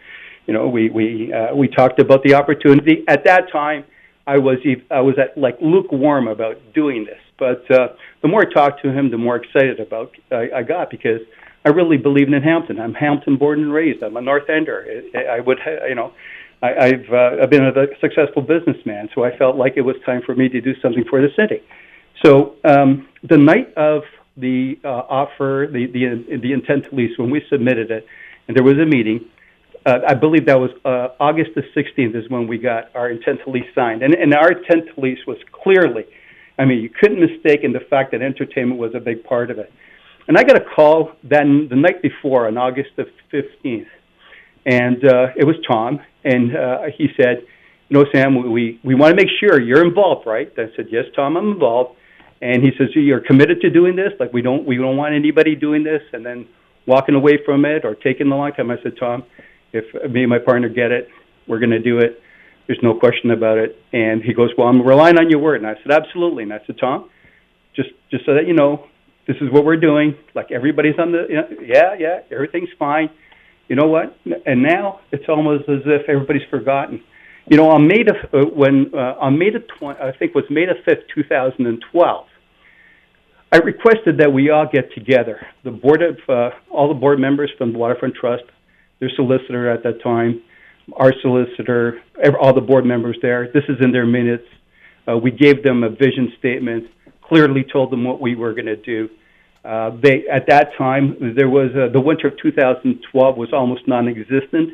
you 0.47 0.55
know, 0.55 0.69
we 0.69 0.91
we 0.91 1.33
uh, 1.33 1.55
we 1.55 1.69
talked 1.69 2.01
about 2.01 2.23
the 2.23 2.35
opportunity. 2.35 3.05
At 3.09 3.25
that 3.25 3.53
time, 3.53 3.85
I 4.27 4.39
was 4.39 4.59
I 4.91 5.01
was 5.01 5.17
at 5.19 5.39
like 5.39 5.57
lukewarm 5.61 6.29
about 6.29 6.57
doing 6.75 7.05
this. 7.05 7.19
But 7.39 7.69
uh, 7.71 7.89
the 8.23 8.29
more 8.29 8.43
I 8.43 8.53
talked 8.53 8.83
to 8.83 8.93
him, 8.93 9.11
the 9.11 9.19
more 9.19 9.37
excited 9.37 9.81
about 9.81 10.13
I, 10.31 10.49
I 10.57 10.63
got 10.63 10.91
because 10.91 11.21
I 11.65 11.69
really 11.71 11.97
believe 11.97 12.29
in 12.29 12.43
Hamilton. 12.43 12.81
I'm 12.81 12.95
Hamilton 12.95 13.37
born 13.37 13.61
and 13.61 13.73
raised. 13.73 14.03
I'm 14.03 14.17
a 14.17 14.21
North 14.21 14.49
Ender. 14.49 15.03
I 15.31 15.41
would, 15.41 15.59
you 15.89 15.95
know, 15.95 16.13
I, 16.61 16.87
I've 16.87 17.13
uh, 17.13 17.43
I've 17.43 17.51
been 17.51 17.65
a 17.65 17.87
successful 18.01 18.43
businessman, 18.43 19.09
so 19.15 19.25
I 19.25 19.37
felt 19.37 19.57
like 19.57 19.75
it 19.77 19.83
was 19.83 19.97
time 20.05 20.23
for 20.25 20.35
me 20.35 20.49
to 20.49 20.61
do 20.61 20.75
something 20.81 21.05
for 21.09 21.21
the 21.21 21.29
city. 21.37 21.63
So 22.25 22.55
um, 22.65 23.09
the 23.29 23.37
night 23.37 23.73
of 23.77 24.03
the 24.37 24.79
uh, 24.85 24.89
offer, 24.89 25.69
the 25.71 25.87
the 25.87 26.39
the 26.39 26.53
intent 26.53 26.85
to 26.91 26.95
lease, 26.95 27.17
when 27.19 27.31
we 27.31 27.43
submitted 27.51 27.91
it, 27.91 28.07
and 28.49 28.57
there 28.57 28.65
was 28.65 28.79
a 28.79 28.87
meeting. 28.87 29.27
Uh, 29.85 29.99
I 30.07 30.15
believe 30.15 30.47
that 30.47 30.61
was 30.61 30.71
uh, 30.85 31.09
August 31.19 31.51
the 31.57 31.63
16th 31.77 32.15
is 32.15 32.31
when 32.31 32.47
we 32.47 32.57
got 32.57 32.95
our 32.95 33.11
intent 33.11 33.41
to 33.45 33.51
lease 33.51 33.67
signed, 33.75 34.05
and, 34.05 34.15
and 34.15 34.33
our 34.33 34.53
intent 34.53 34.85
to 34.95 35.01
lease 35.01 35.19
was 35.27 35.39
clearly, 35.51 36.05
I 36.57 36.65
mean, 36.65 36.81
you 36.81 36.89
couldn't 36.89 37.19
mistake 37.19 37.65
in 37.65 37.73
the 37.73 37.81
fact 37.91 38.13
that 38.13 38.23
entertainment 38.23 38.79
was 38.79 38.93
a 38.95 39.01
big 39.01 39.25
part 39.25 39.51
of 39.51 39.59
it. 39.59 39.73
And 40.29 40.39
I 40.39 40.45
got 40.45 40.57
a 40.57 40.65
call 40.65 41.13
then 41.25 41.67
the 41.69 41.75
night 41.75 42.01
before 42.01 42.47
on 42.47 42.57
August 42.57 42.91
the 42.97 43.07
15th. 43.33 43.87
And 44.67 45.05
uh, 45.05 45.29
it 45.37 45.45
was 45.45 45.57
Tom. 45.69 46.01
And 46.23 46.57
uh, 46.57 46.79
he 46.97 47.09
said, 47.17 47.43
You 47.89 47.99
know, 47.99 48.05
Sam, 48.15 48.53
we, 48.53 48.79
we 48.85 48.95
want 48.95 49.11
to 49.11 49.17
make 49.17 49.33
sure 49.41 49.61
you're 49.61 49.85
involved, 49.85 50.27
right? 50.27 50.49
I 50.57 50.67
said, 50.77 50.87
Yes, 50.91 51.07
Tom, 51.17 51.37
I'm 51.37 51.53
involved. 51.53 51.97
And 52.43 52.63
he 52.63 52.73
says, 52.77 52.89
You're 52.95 53.21
committed 53.21 53.61
to 53.63 53.71
doing 53.71 53.97
this? 53.97 54.13
Like, 54.19 54.33
we 54.33 54.43
don't, 54.43 54.67
we 54.67 54.77
don't 54.77 54.97
want 54.97 55.15
anybody 55.15 55.55
doing 55.55 55.85
this 55.85 56.03
and 56.13 56.27
then 56.27 56.47
walking 56.87 57.15
away 57.15 57.39
from 57.47 57.65
it 57.65 57.85
or 57.85 57.95
taking 57.95 58.27
a 58.27 58.37
long 58.37 58.53
time. 58.53 58.71
I 58.71 58.77
said, 58.83 58.95
Tom, 58.99 59.23
if 59.73 59.85
me 60.11 60.23
and 60.23 60.31
my 60.31 60.41
partner 60.41 60.69
get 60.69 60.91
it, 60.91 61.09
we're 61.47 61.61
going 61.61 61.71
to 61.71 61.79
do 61.79 61.99
it. 61.99 62.21
There's 62.67 62.81
no 62.83 62.99
question 62.99 63.31
about 63.31 63.59
it. 63.59 63.77
And 63.93 64.23
he 64.23 64.35
goes, 64.35 64.51
Well, 64.59 64.67
I'm 64.67 64.83
relying 64.83 65.19
on 65.19 65.31
your 65.31 65.39
word. 65.39 65.63
And 65.63 65.67
I 65.67 65.75
said, 65.83 65.93
Absolutely. 65.93 66.43
And 66.43 66.53
I 66.53 66.61
said, 66.67 66.77
Tom, 66.81 67.09
just 67.77 67.91
just 68.11 68.27
so 68.27 68.35
that 68.35 68.47
you 68.47 68.55
know, 68.55 68.87
this 69.27 69.37
is 69.41 69.51
what 69.51 69.65
we're 69.65 69.77
doing. 69.81 70.17
Like 70.35 70.51
everybody's 70.51 70.99
on 70.99 71.13
the, 71.13 71.27
you 71.29 71.37
know, 71.37 71.49
yeah, 71.65 71.95
yeah, 71.99 72.21
everything's 72.31 72.71
fine. 72.77 73.09
You 73.69 73.77
know 73.77 73.87
what? 73.87 74.17
And 74.47 74.63
now 74.63 75.01
it's 75.13 75.25
almost 75.29 75.69
as 75.69 75.83
if 75.87 76.09
everybody's 76.09 76.49
forgotten. 76.51 77.03
You 77.49 77.57
know, 77.57 77.71
on 77.71 77.87
May 77.87 78.03
the 78.03 78.15
uh, 78.33 78.47
when 78.47 78.91
uh, 78.93 79.15
on 79.21 79.39
May 79.39 79.51
the 79.51 79.61
20, 79.79 80.01
I 80.01 80.11
think 80.17 80.31
it 80.31 80.35
was 80.35 80.45
May 80.51 80.67
the 80.67 80.75
fifth, 80.85 81.05
two 81.15 81.23
thousand 81.23 81.67
and 81.67 81.83
twelve. 81.93 82.27
I 83.53 83.59
requested 83.59 84.19
that 84.19 84.33
we 84.33 84.51
all 84.51 84.67
get 84.71 84.93
together. 84.95 85.47
The 85.63 85.71
board 85.71 86.03
of 86.03 86.17
uh, 86.29 86.51
all 86.71 86.89
the 86.89 86.99
board 86.99 87.19
members 87.19 87.51
from 87.59 87.73
the 87.73 87.79
Waterfront 87.79 88.15
Trust, 88.15 88.45
their 88.99 89.11
solicitor 89.15 89.71
at 89.71 89.83
that 89.83 90.03
time, 90.03 90.43
our 90.97 91.13
solicitor, 91.21 92.01
all 92.41 92.55
the 92.55 92.63
board 92.63 92.87
members 92.87 93.19
there. 93.21 93.49
This 93.53 93.65
is 93.69 93.77
in 93.81 93.93
their 93.93 94.07
minutes. 94.07 94.47
Uh, 95.07 95.19
we 95.19 95.31
gave 95.31 95.63
them 95.63 95.85
a 95.85 95.91
vision 95.91 96.33
statement 96.39 96.87
clearly 97.33 97.65
told 97.65 97.91
them 97.91 98.05
what 98.05 98.21
we 98.21 98.35
were 98.35 98.53
going 98.53 98.67
to 98.67 98.77
do. 98.77 99.09
Uh, 99.65 99.91
they 100.03 100.25
at 100.31 100.47
that 100.49 100.71
time 100.77 101.35
there 101.37 101.49
was 101.49 101.71
uh, 101.75 101.91
the 101.93 102.01
winter 102.01 102.29
of 102.29 102.35
2012 102.43 103.37
was 103.37 103.53
almost 103.53 103.87
non-existent. 103.87 104.71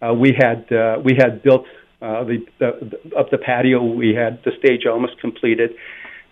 Uh, 0.00 0.12
we 0.14 0.34
had 0.36 0.70
uh, 0.72 0.98
we 1.04 1.12
had 1.16 1.42
built 1.42 1.66
uh, 2.00 2.24
the, 2.24 2.38
the, 2.58 2.98
the 3.10 3.16
up 3.16 3.30
the 3.30 3.38
patio. 3.38 3.84
We 3.84 4.14
had 4.14 4.40
the 4.44 4.52
stage 4.58 4.86
almost 4.86 5.20
completed. 5.20 5.70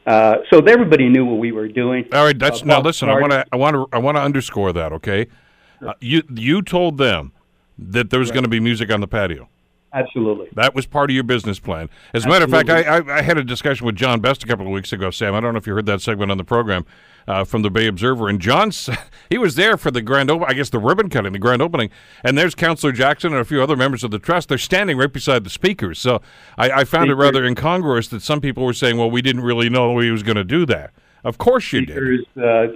Uh, 0.06 0.38
so 0.50 0.58
everybody 0.58 1.08
knew 1.08 1.24
what 1.24 1.38
we 1.38 1.52
were 1.52 1.68
doing. 1.68 2.04
All 2.12 2.24
right, 2.24 2.38
that's 2.38 2.62
uh, 2.62 2.66
now 2.66 2.80
listen. 2.80 3.08
I 3.08 3.20
want 3.20 3.32
to 3.32 3.44
I 3.52 3.56
want 3.56 3.74
to 3.74 3.86
I 3.92 3.98
want 3.98 4.16
to 4.16 4.22
underscore 4.22 4.72
that. 4.72 4.92
Okay, 4.92 5.28
uh, 5.80 5.94
you 6.00 6.22
you 6.34 6.62
told 6.62 6.98
them 6.98 7.32
that 7.78 8.10
there 8.10 8.18
was 8.18 8.30
right. 8.30 8.34
going 8.34 8.44
to 8.44 8.50
be 8.50 8.60
music 8.60 8.90
on 8.90 9.00
the 9.00 9.06
patio. 9.06 9.48
Absolutely. 9.94 10.48
That 10.54 10.74
was 10.74 10.86
part 10.86 11.10
of 11.10 11.14
your 11.14 11.24
business 11.24 11.58
plan. 11.58 11.90
As 12.14 12.24
a 12.24 12.28
matter 12.28 12.46
of 12.46 12.50
fact, 12.50 12.70
I, 12.70 12.82
I, 12.82 13.18
I, 13.18 13.22
had 13.22 13.36
a 13.36 13.44
discussion 13.44 13.84
with 13.84 13.94
John 13.94 14.20
Best 14.20 14.42
a 14.42 14.46
couple 14.46 14.64
of 14.64 14.72
weeks 14.72 14.90
ago, 14.90 15.10
Sam. 15.10 15.34
I 15.34 15.40
don't 15.40 15.52
know 15.52 15.58
if 15.58 15.66
you 15.66 15.74
heard 15.74 15.84
that 15.84 16.00
segment 16.00 16.30
on 16.30 16.38
the 16.38 16.44
program 16.44 16.86
uh, 17.28 17.44
from 17.44 17.60
the 17.60 17.70
Bay 17.70 17.86
Observer. 17.86 18.28
And 18.28 18.40
John, 18.40 18.70
he 19.30 19.36
was 19.36 19.54
there 19.54 19.76
for 19.76 19.90
the 19.90 20.00
grand 20.00 20.30
opening, 20.30 20.48
I 20.48 20.54
guess 20.54 20.70
the 20.70 20.78
ribbon 20.78 21.10
cutting, 21.10 21.32
the 21.32 21.38
grand 21.38 21.60
opening. 21.60 21.90
And 22.24 22.38
there's 22.38 22.54
Councillor 22.54 22.92
Jackson 22.92 23.32
and 23.32 23.40
a 23.40 23.44
few 23.44 23.62
other 23.62 23.76
members 23.76 24.02
of 24.02 24.10
the 24.10 24.18
trust. 24.18 24.48
They're 24.48 24.56
standing 24.56 24.96
right 24.96 25.12
beside 25.12 25.44
the 25.44 25.50
speakers. 25.50 25.98
So 25.98 26.22
I, 26.56 26.70
I 26.70 26.84
found 26.84 27.10
it 27.10 27.14
rather 27.14 27.44
incongruous 27.44 28.08
that 28.08 28.22
some 28.22 28.40
people 28.40 28.64
were 28.64 28.72
saying, 28.72 28.96
well, 28.96 29.10
we 29.10 29.20
didn't 29.20 29.42
really 29.42 29.68
know 29.68 29.98
he 29.98 30.10
was 30.10 30.22
going 30.22 30.36
to 30.36 30.44
do 30.44 30.64
that. 30.66 30.92
Of 31.22 31.36
course 31.36 31.70
you 31.72 31.82
speakers, 31.82 32.24
did. 32.34 32.44
Uh, 32.44 32.66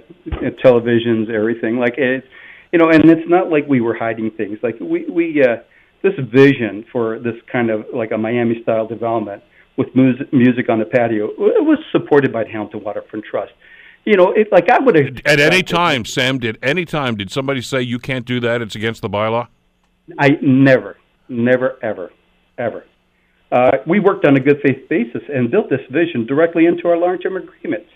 televisions, 0.63 1.29
everything. 1.29 1.79
Like, 1.79 1.97
it, 1.97 2.23
you 2.71 2.79
know, 2.79 2.89
and 2.89 3.09
it's 3.09 3.27
not 3.27 3.49
like 3.49 3.67
we 3.67 3.81
were 3.81 3.95
hiding 3.95 4.29
things. 4.31 4.59
Like, 4.61 4.77
we, 4.79 5.05
we, 5.09 5.43
uh, 5.43 5.57
this 6.01 6.13
vision 6.31 6.85
for 6.91 7.19
this 7.19 7.35
kind 7.51 7.69
of 7.69 7.85
like 7.93 8.11
a 8.11 8.17
Miami 8.17 8.61
style 8.63 8.87
development 8.87 9.43
with 9.77 9.95
music, 9.95 10.31
music 10.33 10.69
on 10.69 10.79
the 10.79 10.85
patio 10.85 11.27
it 11.27 11.63
was 11.63 11.79
supported 11.91 12.33
by 12.33 12.43
the 12.43 12.49
Hamilton 12.49 12.83
Waterfront 12.83 13.25
Trust. 13.25 13.53
You 14.05 14.15
know, 14.15 14.31
it, 14.31 14.51
like 14.51 14.69
I 14.69 14.79
would 14.79 14.95
have 14.95 15.17
at 15.25 15.39
any 15.39 15.63
time, 15.63 16.05
Sam. 16.05 16.39
Did 16.39 16.57
any 16.63 16.85
time 16.85 17.17
did 17.17 17.29
somebody 17.29 17.61
say 17.61 17.81
you 17.81 17.99
can't 17.99 18.25
do 18.25 18.39
that? 18.39 18.61
It's 18.61 18.75
against 18.75 19.01
the 19.01 19.09
bylaw. 19.09 19.47
I 20.17 20.37
never, 20.41 20.97
never, 21.27 21.77
ever, 21.83 22.11
ever. 22.57 22.85
Uh, 23.51 23.71
we 23.85 23.99
worked 23.99 24.25
on 24.25 24.37
a 24.37 24.39
good 24.39 24.61
faith 24.61 24.87
basis 24.89 25.21
and 25.33 25.51
built 25.51 25.69
this 25.69 25.81
vision 25.91 26.25
directly 26.25 26.65
into 26.65 26.87
our 26.87 26.97
long 26.97 27.19
term 27.19 27.35
agreements. 27.35 27.89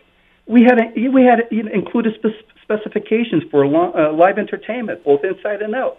We 0.48 0.64
had 0.64 0.80
a, 0.80 1.10
we 1.10 1.24
had 1.24 1.48
included 1.52 2.16
spe- 2.16 2.62
specifications 2.62 3.44
for 3.50 3.66
long, 3.66 3.94
uh, 3.98 4.12
live 4.12 4.38
entertainment, 4.38 5.06
both 5.06 5.24
inside 5.24 5.62
and 5.62 5.74
out 5.74 5.98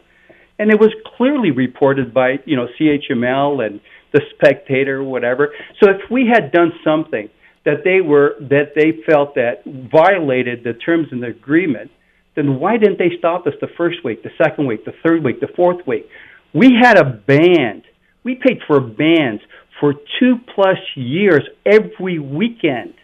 and 0.63 0.71
it 0.71 0.79
was 0.79 0.95
clearly 1.17 1.51
reported 1.51 2.15
by 2.15 2.39
you 2.45 2.55
know 2.55 2.69
CHML 2.79 3.67
and 3.67 3.81
the 4.13 4.21
Spectator, 4.35 5.03
whatever. 5.03 5.53
So 5.83 5.91
if 5.91 6.09
we 6.09 6.31
had 6.33 6.53
done 6.53 6.71
something 6.85 7.29
that 7.65 7.83
they 7.83 8.01
were 8.01 8.37
that 8.39 8.75
they 8.77 9.03
felt 9.05 9.35
that 9.35 9.65
violated 9.65 10.63
the 10.63 10.75
terms 10.75 11.09
in 11.11 11.19
the 11.19 11.27
agreement, 11.27 11.91
then 12.37 12.61
why 12.61 12.77
didn't 12.77 12.99
they 12.99 13.11
stop 13.19 13.45
us 13.49 13.55
the 13.61 13.67
first 13.77 14.05
week, 14.05 14.23
the 14.23 14.31
second 14.39 14.69
week, 14.69 14.85
the 14.85 14.95
third 15.05 15.25
week, 15.25 15.41
the 15.41 15.53
fourth 15.57 15.85
week? 15.85 16.09
We 16.55 16.79
had 16.81 16.97
a 16.97 17.05
band. 17.05 17.83
We 18.23 18.37
paid 18.37 18.61
for 18.69 18.79
bands 18.79 19.43
for 19.81 19.95
two 20.21 20.37
plus 20.55 20.79
years 20.95 21.43
every 21.67 22.21
weekend, 22.21 22.95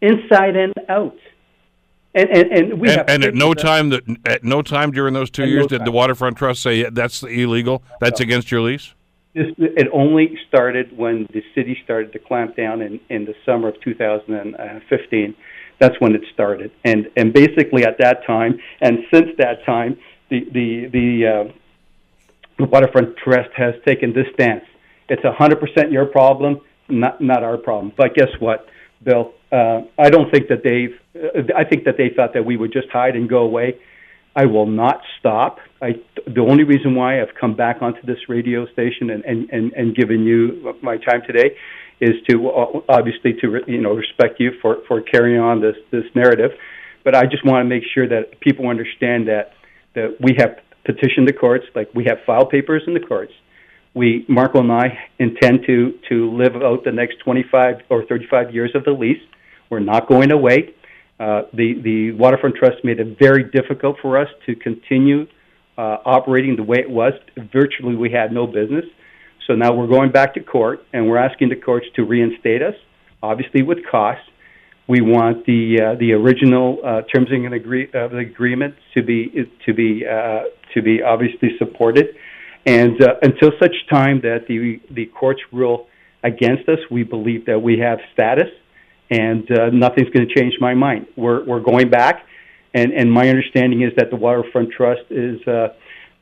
inside 0.00 0.54
and 0.54 0.72
out. 0.88 1.16
And, 2.16 2.30
and, 2.30 2.52
and 2.52 2.80
we 2.80 2.88
and, 2.88 3.10
and 3.10 3.24
at 3.24 3.34
no 3.34 3.52
time 3.52 3.90
that 3.90 4.02
at 4.24 4.42
no 4.42 4.62
time 4.62 4.90
during 4.90 5.12
those 5.12 5.28
two 5.28 5.46
years 5.46 5.64
no 5.70 5.78
did 5.78 5.84
the 5.84 5.92
waterfront 5.92 6.38
trust 6.38 6.62
say 6.62 6.88
that's 6.88 7.22
illegal. 7.22 7.82
That's 8.00 8.20
no. 8.20 8.24
against 8.24 8.50
your 8.50 8.62
lease. 8.62 8.94
This, 9.34 9.52
it 9.58 9.86
only 9.92 10.38
started 10.48 10.96
when 10.96 11.28
the 11.34 11.42
city 11.54 11.78
started 11.84 12.14
to 12.14 12.18
clamp 12.18 12.56
down 12.56 12.80
in, 12.80 13.00
in 13.10 13.26
the 13.26 13.34
summer 13.44 13.68
of 13.68 13.78
2015. 13.82 15.36
That's 15.78 16.00
when 16.00 16.14
it 16.14 16.22
started, 16.32 16.70
and 16.84 17.10
and 17.16 17.34
basically 17.34 17.84
at 17.84 17.98
that 17.98 18.24
time, 18.26 18.58
and 18.80 19.00
since 19.12 19.28
that 19.36 19.66
time, 19.66 19.98
the 20.30 20.48
the 20.54 20.86
the, 20.86 21.26
uh, 21.26 21.52
the 22.58 22.64
waterfront 22.64 23.18
trust 23.18 23.50
has 23.54 23.74
taken 23.84 24.14
this 24.14 24.26
stance. 24.32 24.64
It's 25.10 25.22
100% 25.22 25.92
your 25.92 26.06
problem, 26.06 26.62
not 26.88 27.20
not 27.20 27.44
our 27.44 27.58
problem. 27.58 27.92
But 27.94 28.14
guess 28.14 28.30
what, 28.38 28.66
Bill? 29.06 29.32
Uh, 29.50 29.82
I 29.96 30.10
don't 30.10 30.30
think 30.30 30.48
that 30.48 30.62
they've. 30.64 30.98
Uh, 31.14 31.52
I 31.56 31.64
think 31.64 31.84
that 31.84 31.96
they 31.96 32.10
thought 32.14 32.34
that 32.34 32.44
we 32.44 32.56
would 32.56 32.72
just 32.72 32.88
hide 32.90 33.14
and 33.16 33.28
go 33.28 33.38
away. 33.38 33.78
I 34.34 34.44
will 34.44 34.66
not 34.66 35.00
stop. 35.18 35.58
I, 35.80 35.92
the 36.26 36.42
only 36.42 36.64
reason 36.64 36.94
why 36.94 37.22
I've 37.22 37.34
come 37.40 37.56
back 37.56 37.80
onto 37.80 38.02
this 38.04 38.18
radio 38.28 38.66
station 38.66 39.08
and, 39.08 39.24
and, 39.24 39.48
and, 39.50 39.72
and 39.72 39.96
given 39.96 40.24
you 40.24 40.74
my 40.82 40.98
time 40.98 41.22
today 41.26 41.56
is 42.00 42.16
to 42.28 42.50
uh, 42.50 42.80
obviously 42.88 43.32
to 43.40 43.60
you 43.66 43.80
know 43.80 43.94
respect 43.94 44.38
you 44.38 44.50
for, 44.60 44.78
for 44.86 45.00
carrying 45.00 45.40
on 45.40 45.62
this 45.62 45.76
this 45.90 46.04
narrative, 46.14 46.50
but 47.04 47.14
I 47.14 47.24
just 47.24 47.46
want 47.46 47.64
to 47.64 47.68
make 47.68 47.84
sure 47.94 48.06
that 48.08 48.40
people 48.40 48.68
understand 48.68 49.28
that 49.28 49.52
that 49.94 50.16
we 50.20 50.34
have 50.38 50.58
petitioned 50.84 51.26
the 51.26 51.32
courts, 51.32 51.64
like 51.74 51.88
we 51.94 52.04
have 52.04 52.18
filed 52.26 52.50
papers 52.50 52.82
in 52.86 52.92
the 52.92 53.00
courts 53.00 53.32
we 53.96 54.26
Marco 54.28 54.60
and 54.60 54.70
I 54.70 54.98
intend 55.18 55.64
to 55.66 55.98
to 56.10 56.30
live 56.30 56.54
out 56.54 56.84
the 56.84 56.92
next 56.92 57.16
25 57.24 57.76
or 57.88 58.04
35 58.04 58.54
years 58.54 58.70
of 58.74 58.84
the 58.84 58.92
lease. 58.92 59.22
We're 59.70 59.80
not 59.80 60.06
going 60.06 60.28
to 60.28 60.36
wait. 60.36 60.76
Uh, 61.18 61.42
the 61.54 61.80
the 61.82 62.12
waterfront 62.12 62.56
trust 62.56 62.84
made 62.84 63.00
it 63.00 63.18
very 63.18 63.42
difficult 63.42 63.96
for 64.02 64.20
us 64.20 64.28
to 64.44 64.54
continue 64.54 65.26
uh, 65.78 65.96
operating 66.04 66.56
the 66.56 66.62
way 66.62 66.76
it 66.78 66.90
was. 66.90 67.14
Virtually, 67.52 67.96
we 67.96 68.10
had 68.10 68.32
no 68.32 68.46
business. 68.46 68.84
So 69.46 69.54
now 69.54 69.72
we're 69.72 69.86
going 69.86 70.12
back 70.12 70.34
to 70.34 70.40
court, 70.40 70.80
and 70.92 71.08
we're 71.08 71.18
asking 71.18 71.48
the 71.48 71.56
courts 71.56 71.86
to 71.94 72.04
reinstate 72.04 72.62
us, 72.62 72.74
obviously 73.22 73.62
with 73.62 73.78
costs. 73.90 74.28
We 74.88 75.00
want 75.00 75.46
the 75.46 75.80
uh, 75.80 75.98
the 75.98 76.12
original 76.12 76.80
uh, 76.84 77.02
terms 77.02 77.28
and 77.30 77.54
agree, 77.54 77.88
uh, 77.94 78.08
the 78.08 78.18
agreement 78.18 78.74
to 78.92 79.02
be 79.02 79.50
to 79.64 79.72
be 79.72 80.04
uh, 80.06 80.42
to 80.74 80.82
be 80.82 81.02
obviously 81.02 81.56
supported. 81.58 82.08
And 82.66 83.00
uh, 83.00 83.14
until 83.22 83.52
such 83.60 83.74
time 83.88 84.20
that 84.22 84.46
the 84.48 84.80
the 84.90 85.06
courts 85.06 85.40
rule 85.52 85.86
against 86.24 86.68
us, 86.68 86.78
we 86.90 87.04
believe 87.04 87.46
that 87.46 87.60
we 87.60 87.78
have 87.78 87.98
status, 88.12 88.50
and 89.10 89.48
uh, 89.50 89.70
nothing's 89.70 90.10
going 90.10 90.28
to 90.28 90.34
change 90.34 90.54
my 90.60 90.74
mind. 90.74 91.06
We're 91.16 91.44
we're 91.44 91.60
going 91.60 91.88
back, 91.90 92.26
and 92.74 92.92
and 92.92 93.10
my 93.10 93.28
understanding 93.28 93.82
is 93.82 93.92
that 93.96 94.10
the 94.10 94.16
Waterfront 94.16 94.72
Trust 94.72 95.02
is. 95.10 95.40
Uh, 95.46 95.68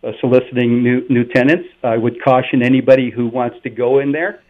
uh, 0.03 0.13
soliciting 0.21 0.83
new 0.83 1.01
new 1.09 1.25
tenants. 1.25 1.67
I 1.83 1.97
would 1.97 2.23
caution 2.23 2.63
anybody 2.63 3.11
who 3.11 3.27
wants 3.27 3.57
to 3.63 3.71
go 3.71 4.01
in 4.01 4.13
there 4.13 4.43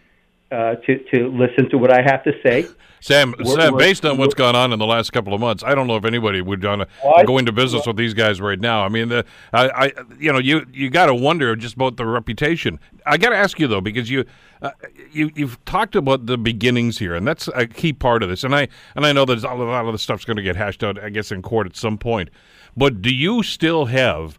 uh, 0.51 0.77
to 0.77 0.99
to 1.11 1.29
listen 1.29 1.69
to 1.71 1.79
what 1.79 1.93
I 1.93 2.03
have 2.03 2.23
to 2.25 2.33
say. 2.43 2.67
Sam, 3.01 3.35
we're, 3.39 3.45
Sam 3.45 3.73
we're, 3.75 3.79
based 3.79 4.07
on 4.07 4.17
what's 4.17 4.33
gone 4.33 4.57
on 4.57 4.73
in 4.73 4.79
the 4.79 4.87
last 4.87 5.13
couple 5.13 5.35
of 5.35 5.41
months, 5.41 5.63
I 5.63 5.75
don't 5.75 5.87
know 5.87 5.97
if 5.97 6.07
anybody 6.07 6.41
would 6.41 6.65
want 6.65 6.89
to 7.03 7.25
go 7.27 7.37
into 7.37 7.53
business 7.53 7.87
with 7.87 7.97
these 7.97 8.15
guys 8.15 8.41
right 8.41 8.59
now. 8.59 8.83
I 8.83 8.89
mean, 8.89 9.11
the, 9.11 9.27
I, 9.53 9.69
I 9.69 9.93
you 10.19 10.33
know, 10.33 10.39
you 10.39 10.65
you 10.73 10.89
got 10.89 11.07
to 11.07 11.15
wonder 11.15 11.55
just 11.55 11.75
about 11.75 11.99
the 11.99 12.07
reputation. 12.07 12.81
I 13.05 13.19
got 13.19 13.31
to 13.31 13.37
ask 13.37 13.59
you 13.61 13.67
though, 13.67 13.83
because 13.83 14.09
you 14.09 14.25
uh, 14.63 14.71
you 15.13 15.31
you've 15.35 15.63
talked 15.67 15.97
about 15.97 16.25
the 16.25 16.39
beginnings 16.39 16.99
here, 16.99 17.15
and 17.15 17.27
that's 17.27 17.49
a 17.55 17.67
key 17.67 17.93
part 17.93 18.23
of 18.23 18.31
this. 18.31 18.43
And 18.43 18.55
I 18.55 18.69
and 18.97 19.05
I 19.05 19.13
know 19.13 19.27
that 19.27 19.45
a 19.45 19.55
lot 19.55 19.85
of 19.85 19.93
the 19.93 19.99
stuff's 19.99 20.25
going 20.25 20.39
to 20.39 20.43
get 20.43 20.57
hashed 20.57 20.83
out, 20.83 20.99
I 20.99 21.11
guess, 21.11 21.31
in 21.31 21.43
court 21.43 21.67
at 21.67 21.77
some 21.77 21.99
point. 21.99 22.31
But 22.75 23.03
do 23.03 23.15
you 23.15 23.43
still 23.43 23.85
have 23.87 24.39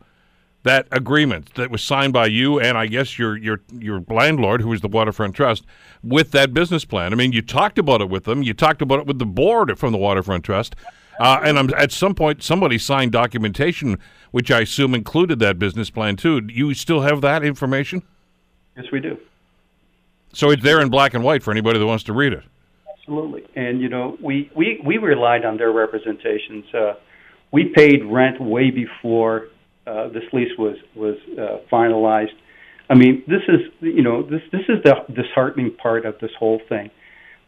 that 0.65 0.87
agreement 0.91 1.53
that 1.53 1.71
was 1.71 1.81
signed 1.83 2.11
by 2.11 2.25
you 2.25 2.59
and 2.59 2.77
I 2.77 2.87
guess 2.87 3.17
your 3.17 3.37
your 3.37 3.61
your 3.71 4.03
landlord, 4.09 4.61
who 4.61 4.69
was 4.69 4.81
the 4.81 4.87
Waterfront 4.87 5.35
Trust, 5.35 5.63
with 6.03 6.31
that 6.31 6.53
business 6.53 6.83
plan. 6.83 7.13
I 7.13 7.15
mean, 7.15 7.31
you 7.31 7.41
talked 7.41 7.79
about 7.79 8.01
it 8.01 8.09
with 8.09 8.25
them. 8.25 8.43
You 8.43 8.53
talked 8.53 8.81
about 8.81 8.99
it 8.99 9.05
with 9.05 9.19
the 9.19 9.25
board 9.25 9.77
from 9.79 9.91
the 9.91 9.97
Waterfront 9.97 10.43
Trust, 10.43 10.75
uh, 11.19 11.39
and 11.43 11.57
I'm, 11.57 11.73
at 11.75 11.91
some 11.91 12.15
point 12.15 12.43
somebody 12.43 12.77
signed 12.77 13.11
documentation, 13.11 13.99
which 14.31 14.51
I 14.51 14.61
assume 14.61 14.95
included 14.95 15.39
that 15.39 15.59
business 15.59 15.89
plan 15.89 16.15
too. 16.15 16.41
Do 16.41 16.53
you 16.53 16.73
still 16.73 17.01
have 17.01 17.21
that 17.21 17.43
information? 17.43 18.01
Yes, 18.75 18.87
we 18.91 18.99
do. 18.99 19.17
So 20.33 20.49
it's 20.49 20.63
there 20.63 20.81
in 20.81 20.89
black 20.89 21.13
and 21.13 21.23
white 21.23 21.43
for 21.43 21.51
anybody 21.51 21.79
that 21.79 21.85
wants 21.85 22.03
to 22.05 22.13
read 22.13 22.33
it. 22.33 22.43
Absolutely, 22.97 23.45
and 23.55 23.81
you 23.81 23.87
know 23.87 24.17
we 24.19 24.51
we 24.55 24.81
we 24.83 24.97
relied 24.97 25.45
on 25.45 25.57
their 25.57 25.71
representations. 25.71 26.65
Uh, 26.73 26.95
we 27.51 27.65
paid 27.65 28.03
rent 28.03 28.41
way 28.41 28.71
before 28.71 29.49
uh, 29.87 30.07
this 30.09 30.23
lease 30.33 30.51
was 30.57 30.77
was 30.95 31.15
uh, 31.37 31.57
finalized. 31.71 32.33
I 32.89 32.95
mean, 32.95 33.23
this 33.27 33.41
is 33.47 33.61
you 33.81 34.01
know 34.01 34.23
this 34.23 34.41
this 34.51 34.61
is 34.67 34.83
the 34.83 34.95
disheartening 35.13 35.75
part 35.75 36.05
of 36.05 36.15
this 36.19 36.31
whole 36.39 36.59
thing, 36.69 36.89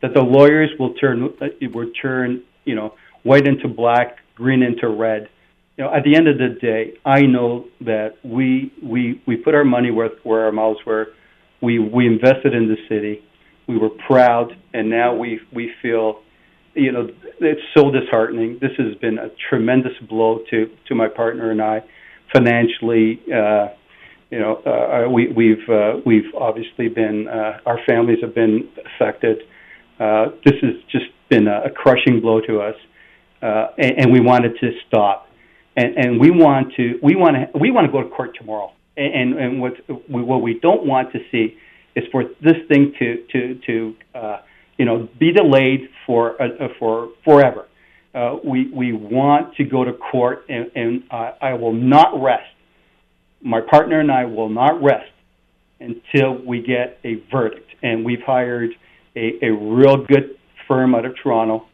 that 0.02 0.14
the 0.14 0.22
lawyers 0.22 0.70
will 0.80 0.94
turn 0.96 1.34
uh, 1.42 1.48
will 1.74 1.92
turn 2.00 2.44
you 2.66 2.76
know 2.76 2.94
white 3.24 3.48
into 3.48 3.68
black, 3.68 4.18
green 4.36 4.62
into 4.62 4.88
red. 4.88 5.30
You 5.78 5.84
know, 5.84 5.94
at 5.94 6.04
the 6.04 6.16
end 6.16 6.28
of 6.28 6.38
the 6.38 6.58
day, 6.60 6.94
I 7.06 7.22
know 7.22 7.66
that 7.82 8.18
we 8.24 8.72
we 8.84 9.22
we 9.26 9.36
put 9.38 9.56
our 9.56 9.66
money 9.66 9.92
where 9.92 10.10
where 10.24 10.46
our 10.46 10.52
mouths 10.52 10.80
were. 10.86 11.08
We 11.62 11.80
we 11.80 12.06
invested 12.06 12.54
in 12.54 12.68
the 12.68 12.78
city. 12.88 13.24
We 13.68 13.78
were 13.78 13.90
proud, 14.08 14.56
and 14.74 14.90
now 14.90 15.16
we 15.16 15.40
we 15.54 15.72
feel, 15.82 16.22
you 16.76 16.92
know, 16.92 17.10
it's 17.40 17.62
so 17.76 17.92
disheartening. 17.92 18.60
This 18.62 18.72
has 18.78 18.96
been 18.96 19.18
a 19.18 19.30
tremendous 19.50 19.94
blow 20.08 20.40
to 20.52 20.70
to 20.88 20.96
my 20.96 21.08
partner 21.08 21.50
and 21.52 21.62
I 21.62 21.84
financially. 22.34 23.22
Uh, 23.34 23.68
you 24.30 24.40
know, 24.40 24.56
uh, 24.56 25.10
we, 25.10 25.28
we've 25.30 25.70
uh, 25.70 26.02
we've 26.06 26.34
obviously 26.38 26.90
been 26.90 27.28
uh, 27.28 27.60
our 27.66 27.80
families 27.88 28.20
have 28.22 28.36
been 28.36 28.70
affected. 28.86 29.38
Uh, 30.00 30.28
this 30.44 30.56
has 30.62 30.74
just 30.92 31.06
been 31.30 31.48
a, 31.48 31.66
a 31.66 31.70
crushing 31.70 32.20
blow 32.22 32.42
to 32.42 32.60
us, 32.60 32.76
uh, 33.42 33.68
and, 33.78 34.00
and 34.00 34.14
we 34.14 34.20
wanted 34.20 34.54
to 34.60 34.72
stop. 34.88 35.28
And, 35.76 35.96
and 35.96 36.20
we 36.20 36.32
want 36.32 36.74
to 36.76 37.00
we 37.02 37.16
want 37.16 37.36
to 37.36 37.58
we 37.58 37.72
want 37.72 37.86
to 37.86 37.92
go 37.92 38.02
to 38.02 38.10
court 38.10 38.32
tomorrow. 38.38 38.72
And 38.98 39.38
and 39.38 39.62
what 39.62 39.74
we, 40.10 40.22
what 40.24 40.42
we 40.42 40.60
don't 40.60 40.86
want 40.86 41.14
to 41.14 41.20
see 41.32 41.56
is 41.96 42.04
for 42.12 42.24
this 42.42 42.58
thing 42.68 42.94
to 43.00 43.24
to 43.32 43.60
to 43.66 43.96
uh, 44.16 44.38
you 44.78 44.86
know 44.86 45.08
be 45.20 45.32
delayed 45.32 45.90
for 46.06 46.42
uh, 46.42 46.68
for 46.80 47.10
forever. 47.24 47.68
Uh, 48.14 48.38
we 48.44 48.70
we 48.72 48.94
want 48.94 49.56
to 49.56 49.64
go 49.64 49.84
to 49.84 49.94
court, 49.94 50.46
and, 50.50 50.72
and 50.76 51.04
uh, 51.12 51.32
I 51.42 51.54
will 51.54 51.74
not 51.74 52.22
rest 52.22 52.50
my 53.42 53.62
partner 53.62 54.00
and 54.00 54.12
I 54.12 54.26
will 54.26 54.50
not 54.50 54.82
rest 54.82 55.12
until 55.80 56.44
we 56.46 56.62
get 56.62 57.00
a 57.04 57.22
verdict. 57.32 57.70
And 57.84 58.04
we've 58.04 58.22
hired 58.26 58.72
a, 59.16 59.34
a 59.44 59.52
real 59.52 60.06
good 60.06 60.38
firm 60.68 60.96
out 60.96 61.06
of 61.06 61.14
Toronto. 61.22 61.66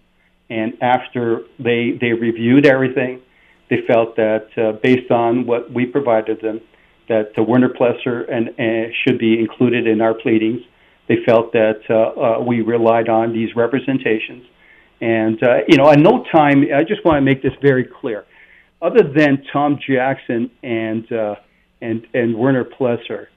And 0.49 0.73
after 0.81 1.41
they 1.57 1.97
they 1.99 2.11
reviewed 2.11 2.65
everything, 2.65 3.21
they 3.69 3.77
felt 3.87 4.15
that 4.17 4.47
uh, 4.57 4.73
based 4.83 5.09
on 5.09 5.47
what 5.47 5.71
we 5.73 5.85
provided 5.85 6.41
them, 6.41 6.61
that 7.07 7.31
the 7.35 7.43
Werner 7.43 7.69
Plessl 7.69 8.29
and 8.29 8.49
uh, 8.49 8.91
should 9.03 9.17
be 9.17 9.39
included 9.39 9.87
in 9.87 10.01
our 10.01 10.13
pleadings. 10.13 10.61
They 11.07 11.17
felt 11.25 11.53
that 11.53 11.81
uh, 11.89 12.39
uh, 12.39 12.43
we 12.43 12.61
relied 12.61 13.09
on 13.09 13.33
these 13.33 13.55
representations, 13.55 14.45
and 15.03 15.43
uh, 15.43 15.57
you 15.67 15.75
know, 15.77 15.91
at 15.91 15.99
no 15.99 16.23
time. 16.31 16.63
I 16.73 16.83
just 16.83 17.03
want 17.03 17.17
to 17.17 17.21
make 17.21 17.43
this 17.43 17.51
very 17.61 17.83
clear. 17.83 18.23
Other 18.81 19.03
than 19.03 19.43
Tom 19.51 19.77
Jackson 19.85 20.49
and 20.63 21.11
uh, 21.11 21.35
and 21.81 22.07
and 22.13 22.35
Werner 22.35 22.63
Plessl, 22.63 23.27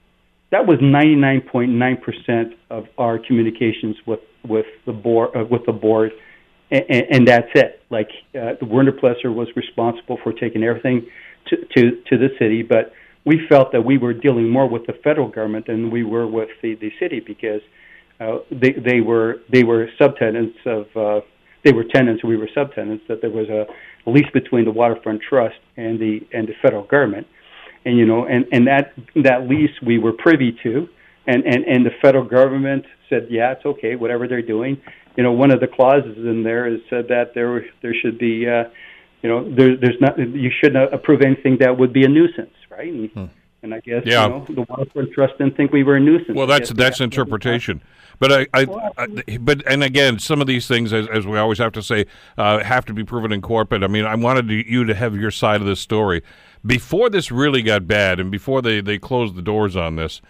that 0.51 0.65
was 0.65 0.79
99.9% 0.79 2.55
of 2.69 2.85
our 2.97 3.19
communications 3.19 3.97
with 4.05 4.21
with 4.47 4.65
the 4.85 4.93
board 4.93 5.35
uh, 5.35 5.43
with 5.43 5.65
the 5.65 5.73
board, 5.73 6.13
and, 6.71 6.85
and 6.89 7.27
that's 7.27 7.51
it. 7.53 7.81
Like 7.89 8.11
uh, 8.33 8.53
Werner 8.61 8.93
Plessl 8.93 9.35
was 9.35 9.49
responsible 9.57 10.19
for 10.23 10.31
taking 10.31 10.63
everything 10.63 11.07
to 11.47 11.57
to, 11.57 12.01
to 12.09 12.17
the 12.17 12.29
city, 12.39 12.63
but 12.63 12.93
we 13.25 13.45
felt 13.49 13.73
that 13.73 13.81
we 13.81 13.97
were 13.97 14.13
dealing 14.13 14.47
more 14.47 14.69
with 14.69 14.85
the 14.87 14.93
federal 15.03 15.27
government 15.27 15.67
than 15.67 15.91
we 15.91 16.05
were 16.05 16.25
with 16.25 16.47
the, 16.61 16.75
the 16.75 16.93
city 16.97 17.19
because 17.19 17.59
uh, 18.21 18.37
they 18.51 18.71
they 18.71 19.01
were 19.01 19.41
they 19.51 19.65
were 19.65 19.89
subtenants 19.99 20.65
of 20.65 20.85
uh, 20.95 21.25
they 21.63 21.73
were 21.73 21.83
tenants 21.83 22.23
we 22.23 22.37
were 22.37 22.49
subtenants 22.55 23.05
that 23.07 23.21
there 23.21 23.29
was 23.29 23.47
a 23.49 23.65
lease 24.09 24.29
between 24.33 24.65
the 24.65 24.71
waterfront 24.71 25.21
trust 25.21 25.55
and 25.75 25.99
the 25.99 26.25
and 26.33 26.47
the 26.47 26.53
federal 26.61 26.83
government 26.83 27.27
and 27.85 27.97
you 27.97 28.05
know 28.05 28.25
and 28.25 28.45
and 28.51 28.67
that 28.67 28.93
that 29.15 29.47
lease 29.49 29.71
we 29.85 29.97
were 29.97 30.13
privy 30.13 30.57
to 30.63 30.87
and 31.25 31.43
and 31.45 31.65
and 31.65 31.85
the 31.85 31.91
federal 32.01 32.25
government 32.25 32.85
said 33.09 33.27
yeah 33.29 33.51
it's 33.51 33.65
okay 33.65 33.95
whatever 33.95 34.27
they're 34.27 34.41
doing 34.41 34.81
you 35.15 35.23
know 35.23 35.31
one 35.31 35.51
of 35.51 35.59
the 35.59 35.67
clauses 35.67 36.17
in 36.17 36.43
there 36.43 36.67
is 36.67 36.79
said 36.89 37.07
that 37.09 37.33
there 37.33 37.65
there 37.81 37.93
should 37.93 38.17
be 38.17 38.47
uh, 38.47 38.63
you 39.21 39.29
know 39.29 39.43
there, 39.55 39.75
there's 39.75 39.99
not 39.99 40.17
you 40.17 40.51
shouldn't 40.61 40.93
approve 40.93 41.21
anything 41.21 41.57
that 41.59 41.77
would 41.77 41.91
be 41.91 42.03
a 42.03 42.07
nuisance 42.07 42.51
right? 42.77 42.93
And, 42.93 43.09
hmm. 43.11 43.25
and 43.63 43.73
I 43.73 43.79
guess 43.79 44.03
yeah. 44.05 44.23
you 44.23 44.29
know, 44.29 44.45
the 44.49 44.65
Waterfront 44.69 45.11
Trust 45.13 45.37
didn't 45.37 45.57
think 45.57 45.71
we 45.71 45.83
were 45.83 45.95
a 45.95 45.99
nuisance. 45.99 46.35
Well, 46.35 46.47
that's 46.47 46.71
that's 46.71 47.01
interpretation. 47.01 47.81
But 48.19 48.31
I, 48.31 48.47
I, 48.53 48.91
I, 48.97 49.37
but 49.39 49.65
and 49.67 49.83
again, 49.83 50.19
some 50.19 50.41
of 50.41 50.47
these 50.47 50.67
things, 50.67 50.91
as, 50.91 51.07
as 51.07 51.27
we 51.27 51.37
always 51.37 51.59
have 51.59 51.71
to 51.73 51.83
say, 51.83 52.05
uh, 52.37 52.63
have 52.63 52.85
to 52.85 52.93
be 52.93 53.03
proven 53.03 53.31
in 53.31 53.41
court. 53.41 53.69
But 53.69 53.83
I 53.83 53.87
mean, 53.87 54.05
I 54.05 54.15
wanted 54.15 54.49
you 54.49 54.85
to 54.85 54.95
have 54.95 55.15
your 55.15 55.31
side 55.31 55.61
of 55.61 55.67
this 55.67 55.79
story 55.79 56.23
before 56.65 57.09
this 57.09 57.31
really 57.31 57.61
got 57.61 57.87
bad, 57.87 58.19
and 58.19 58.31
before 58.31 58.61
they 58.61 58.81
they 58.81 58.97
closed 58.97 59.35
the 59.35 59.41
doors 59.41 59.75
on 59.75 59.95
this. 59.95 60.21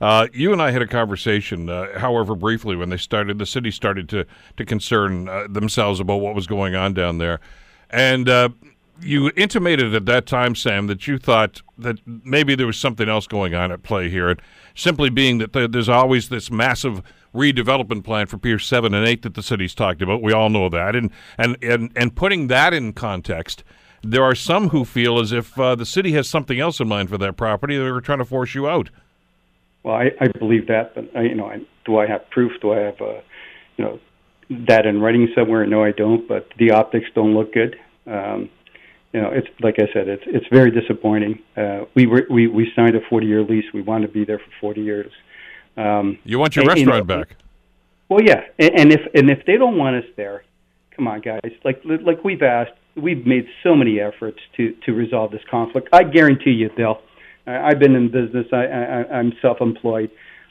Uh, 0.00 0.28
you 0.32 0.52
and 0.52 0.62
I 0.62 0.70
had 0.70 0.80
a 0.80 0.86
conversation, 0.86 1.68
uh, 1.68 1.98
however 1.98 2.36
briefly, 2.36 2.76
when 2.76 2.88
they 2.88 2.96
started. 2.96 3.38
The 3.38 3.46
city 3.46 3.70
started 3.70 4.08
to 4.10 4.26
to 4.56 4.64
concern 4.64 5.28
uh, 5.28 5.46
themselves 5.48 6.00
about 6.00 6.16
what 6.16 6.34
was 6.34 6.46
going 6.46 6.74
on 6.74 6.94
down 6.94 7.18
there, 7.18 7.40
and 7.90 8.28
uh, 8.28 8.50
you 9.00 9.30
intimated 9.36 9.94
at 9.94 10.06
that 10.06 10.26
time, 10.26 10.54
Sam, 10.54 10.86
that 10.88 11.06
you 11.06 11.18
thought 11.18 11.62
that 11.76 11.98
maybe 12.06 12.54
there 12.54 12.66
was 12.66 12.76
something 12.76 13.08
else 13.08 13.26
going 13.26 13.54
on 13.54 13.72
at 13.72 13.82
play 13.82 14.08
here, 14.08 14.28
and 14.28 14.42
simply 14.74 15.10
being 15.10 15.38
that 15.38 15.52
there's 15.52 15.88
always 15.88 16.28
this 16.28 16.50
massive 16.50 17.02
redevelopment 17.34 18.04
plan 18.04 18.26
for 18.26 18.38
Pier 18.38 18.58
Seven 18.58 18.94
and 18.94 19.06
Eight 19.06 19.22
that 19.22 19.34
the 19.34 19.42
city's 19.42 19.74
talked 19.74 20.02
about. 20.02 20.22
We 20.22 20.32
all 20.32 20.50
know 20.50 20.68
that, 20.68 20.96
and 20.96 21.10
and 21.36 21.56
and 21.62 21.90
and 21.94 22.14
putting 22.14 22.48
that 22.48 22.72
in 22.72 22.92
context, 22.92 23.64
there 24.02 24.22
are 24.22 24.34
some 24.34 24.70
who 24.70 24.84
feel 24.84 25.18
as 25.18 25.32
if 25.32 25.58
uh, 25.58 25.74
the 25.74 25.86
city 25.86 26.12
has 26.12 26.28
something 26.28 26.58
else 26.58 26.80
in 26.80 26.88
mind 26.88 27.08
for 27.08 27.18
that 27.18 27.36
property. 27.36 27.76
They're 27.76 28.00
trying 28.00 28.18
to 28.18 28.24
force 28.24 28.54
you 28.54 28.68
out. 28.68 28.90
Well, 29.82 29.94
I, 29.94 30.10
I 30.20 30.28
believe 30.38 30.66
that, 30.66 30.94
but 30.94 31.08
I, 31.16 31.22
you 31.22 31.34
know, 31.34 31.46
I, 31.46 31.60
do 31.84 31.98
I 31.98 32.06
have 32.06 32.28
proof? 32.30 32.52
Do 32.60 32.72
I 32.72 32.78
have, 32.78 33.00
uh, 33.00 33.20
you 33.76 33.84
know, 33.84 34.00
that 34.66 34.86
in 34.86 35.00
writing 35.00 35.28
somewhere? 35.34 35.66
No, 35.66 35.84
I 35.84 35.92
don't. 35.92 36.26
But 36.26 36.48
the 36.58 36.72
optics 36.72 37.06
don't 37.14 37.34
look 37.34 37.52
good. 37.52 37.76
Um, 38.06 38.50
you 39.12 39.22
know, 39.22 39.30
it's 39.30 39.48
like 39.60 39.76
I 39.78 39.90
said, 39.92 40.08
it's 40.08 40.22
it's 40.26 40.46
very 40.52 40.70
disappointing. 40.70 41.40
Uh, 41.56 41.84
we 41.94 42.06
were 42.06 42.26
we 42.30 42.46
we 42.46 42.70
signed 42.76 42.94
a 42.94 43.00
40 43.08 43.26
year 43.26 43.42
lease. 43.42 43.64
We 43.72 43.80
want 43.80 44.02
to 44.02 44.08
be 44.08 44.24
there 44.24 44.38
for 44.38 44.50
40 44.60 44.82
years. 44.82 45.12
Um, 45.76 46.18
you 46.24 46.38
want 46.38 46.56
your 46.56 46.64
and, 46.64 46.68
restaurant 46.68 47.08
you 47.08 47.16
know, 47.16 47.24
back? 47.24 47.36
Well, 48.08 48.20
yeah, 48.22 48.42
and, 48.58 48.70
and 48.78 48.92
if 48.92 49.00
and 49.14 49.30
if 49.30 49.46
they 49.46 49.56
don't 49.56 49.78
want 49.78 49.96
us 49.96 50.10
there, 50.16 50.44
come 50.94 51.08
on, 51.08 51.20
guys. 51.20 51.52
Like 51.64 51.80
like 51.84 52.22
we've 52.22 52.42
asked, 52.42 52.72
we've 52.96 53.26
made 53.26 53.46
so 53.62 53.74
many 53.74 53.98
efforts 53.98 54.38
to 54.56 54.74
to 54.84 54.92
resolve 54.92 55.30
this 55.30 55.42
conflict. 55.50 55.88
I 55.92 56.04
guarantee 56.04 56.52
you, 56.52 56.70
they'll. 56.76 57.00
I've 57.46 57.78
been 57.78 57.94
in 57.94 58.10
business. 58.10 58.46
I, 58.52 58.66
I 58.66 59.18
I'm 59.18 59.32
self-employed. 59.40 60.10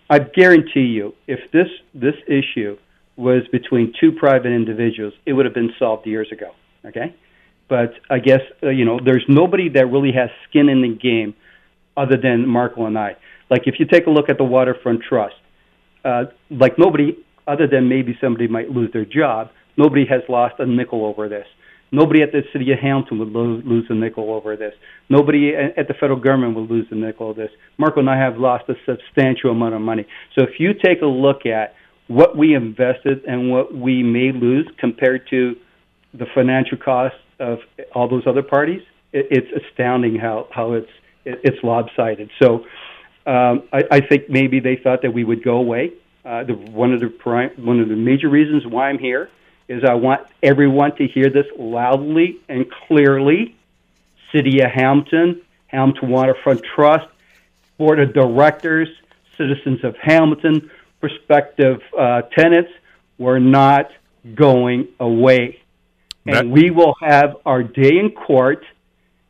I 0.09 0.17
guarantee 0.17 0.87
you, 0.97 1.13
if 1.27 1.51
this 1.51 1.67
this 1.93 2.15
issue 2.27 2.75
was 3.17 3.43
between 3.51 3.93
two 3.99 4.11
private 4.13 4.51
individuals, 4.51 5.13
it 5.27 5.33
would 5.33 5.45
have 5.45 5.53
been 5.53 5.73
solved 5.77 6.07
years 6.07 6.31
ago. 6.31 6.53
Okay 6.83 7.13
but 7.69 7.93
I 8.09 8.19
guess 8.19 8.41
uh, 8.63 8.69
you 8.69 8.85
know 8.85 8.99
there's 9.03 9.25
nobody 9.27 9.69
that 9.69 9.87
really 9.87 10.11
has 10.13 10.29
skin 10.49 10.69
in 10.69 10.81
the 10.81 10.95
game 10.95 11.33
other 11.95 12.17
than 12.21 12.47
Marco 12.47 12.85
and 12.85 12.97
I. 12.97 13.17
Like 13.49 13.63
if 13.65 13.75
you 13.79 13.85
take 13.85 14.07
a 14.07 14.09
look 14.09 14.29
at 14.29 14.37
the 14.37 14.43
Waterfront 14.43 15.01
Trust, 15.07 15.35
uh, 16.05 16.25
like 16.49 16.77
nobody 16.77 17.17
other 17.47 17.67
than 17.67 17.89
maybe 17.89 18.17
somebody 18.19 18.47
might 18.47 18.69
lose 18.69 18.91
their 18.91 19.05
job, 19.05 19.49
nobody 19.77 20.05
has 20.09 20.21
lost 20.29 20.55
a 20.59 20.65
nickel 20.65 21.05
over 21.05 21.29
this. 21.29 21.47
Nobody 21.91 22.21
at 22.21 22.33
the 22.33 22.41
city 22.51 22.71
of 22.73 22.79
Hamilton 22.79 23.19
would 23.19 23.29
lo- 23.29 23.61
lose 23.63 23.85
a 23.89 23.95
nickel 23.95 24.33
over 24.33 24.57
this. 24.57 24.73
Nobody 25.09 25.53
at 25.55 25.87
the 25.87 25.93
federal 25.93 26.19
government 26.19 26.55
would 26.55 26.69
lose 26.69 26.85
a 26.91 26.95
nickel 26.95 27.29
over 27.29 27.43
this. 27.43 27.51
Marco 27.77 28.01
and 28.01 28.09
I 28.09 28.17
have 28.17 28.37
lost 28.37 28.65
a 28.67 28.73
substantial 28.85 29.51
amount 29.51 29.73
of 29.73 29.81
money. 29.81 30.05
So 30.37 30.43
if 30.43 30.59
you 30.59 30.73
take 30.73 31.01
a 31.01 31.05
look 31.05 31.45
at 31.45 31.75
what 32.07 32.37
we 32.37 32.55
invested 32.55 33.23
and 33.25 33.49
what 33.49 33.73
we 33.73 34.03
may 34.03 34.33
lose 34.33 34.69
compared 34.77 35.29
to 35.29 35.55
the 36.13 36.25
financial 36.35 36.77
costs 36.77 37.17
of 37.39 37.59
all 37.93 38.07
those 38.07 38.25
other 38.27 38.43
parties, 38.43 38.81
it, 39.13 39.27
it's 39.31 39.65
astounding 39.65 40.15
how 40.15 40.47
how 40.51 40.73
it's 40.73 40.91
it, 41.25 41.41
it's 41.43 41.63
lopsided. 41.63 42.29
So 42.41 42.65
um, 43.25 43.63
I, 43.73 43.83
I 43.91 43.99
think 44.01 44.29
maybe 44.29 44.59
they 44.59 44.75
thought 44.77 45.01
that 45.01 45.13
we 45.13 45.23
would 45.23 45.43
go 45.43 45.57
away. 45.57 45.93
Uh, 46.25 46.43
the, 46.43 46.53
one 46.53 46.93
of 46.93 46.99
the 46.99 47.07
prime, 47.07 47.51
one 47.57 47.79
of 47.79 47.89
the 47.89 47.95
major 47.95 48.29
reasons 48.29 48.65
why 48.65 48.89
I'm 48.89 48.99
here 48.99 49.29
is 49.67 49.83
I 49.83 49.93
want 49.93 50.27
everyone 50.41 50.95
to 50.97 51.07
hear 51.07 51.29
this 51.29 51.45
loudly 51.57 52.37
and 52.49 52.65
clearly. 52.87 53.55
City 54.33 54.59
of 54.61 54.71
Hamilton, 54.71 55.41
Hamilton 55.67 56.09
Waterfront 56.09 56.61
Trust, 56.63 57.07
Board 57.77 57.99
of 57.99 58.13
Directors, 58.13 58.89
citizens 59.37 59.83
of 59.85 59.95
Hamilton, 60.01 60.69
prospective 60.99 61.81
uh, 61.97 62.23
tenants, 62.23 62.71
we're 63.17 63.39
not 63.39 63.89
going 64.35 64.89
away 64.99 65.61
and 66.27 66.35
that, 66.35 66.47
we 66.47 66.71
will 66.71 66.95
have 67.01 67.37
our 67.45 67.63
day 67.63 67.97
in 67.97 68.11
court, 68.11 68.63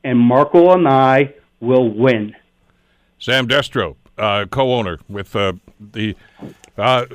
and 0.04 0.18
Marco 0.18 0.74
and 0.74 0.88
I 0.88 1.34
will 1.60 1.90
win. 1.90 2.36
Sam 3.20 3.48
Destro, 3.48 3.96
uh, 4.18 4.46
co-owner 4.50 5.00
with 5.08 5.36
uh, 5.36 5.54
the 5.80 6.16
uh, 6.78 7.06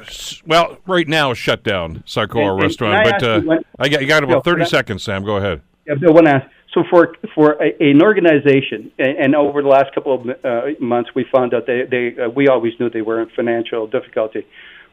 well, 0.45 0.79
right 0.87 1.07
now 1.07 1.35
shut 1.35 1.63
down 1.63 2.03
Sarcoa 2.07 2.61
Restaurant, 2.61 3.05
but 3.05 3.23
uh, 3.23 3.61
I 3.79 3.89
got 3.89 4.01
you 4.01 4.09
got 4.09 4.25
about 4.25 4.45
thirty 4.45 4.65
seconds. 4.65 5.05
Sam, 5.05 5.25
go 5.25 5.37
ahead. 5.37 5.63
Yeah, 5.87 5.95
I 5.95 6.11
want 6.11 6.27
to 6.27 6.33
ask. 6.33 6.51
So 6.75 6.83
for 6.91 7.15
for 7.35 7.63
a, 7.63 7.75
an 7.81 8.03
organization, 8.03 8.91
and, 8.99 9.19
and, 9.19 9.37
over 9.37 9.63
the 9.63 9.69
last 9.69 9.95
couple 9.95 10.15
of 10.15 10.45
uh, 10.45 10.81
months, 10.81 11.11
we 11.15 11.25
found 11.31 11.55
out 11.55 11.67
they 11.67 11.85
they 11.85 12.21
uh, 12.21 12.29
we 12.29 12.49
always 12.49 12.73
knew 12.81 12.91
they 12.91 13.03
were 13.03 13.21
in 13.21 13.29
financial 13.31 13.87
difficulty. 13.87 14.47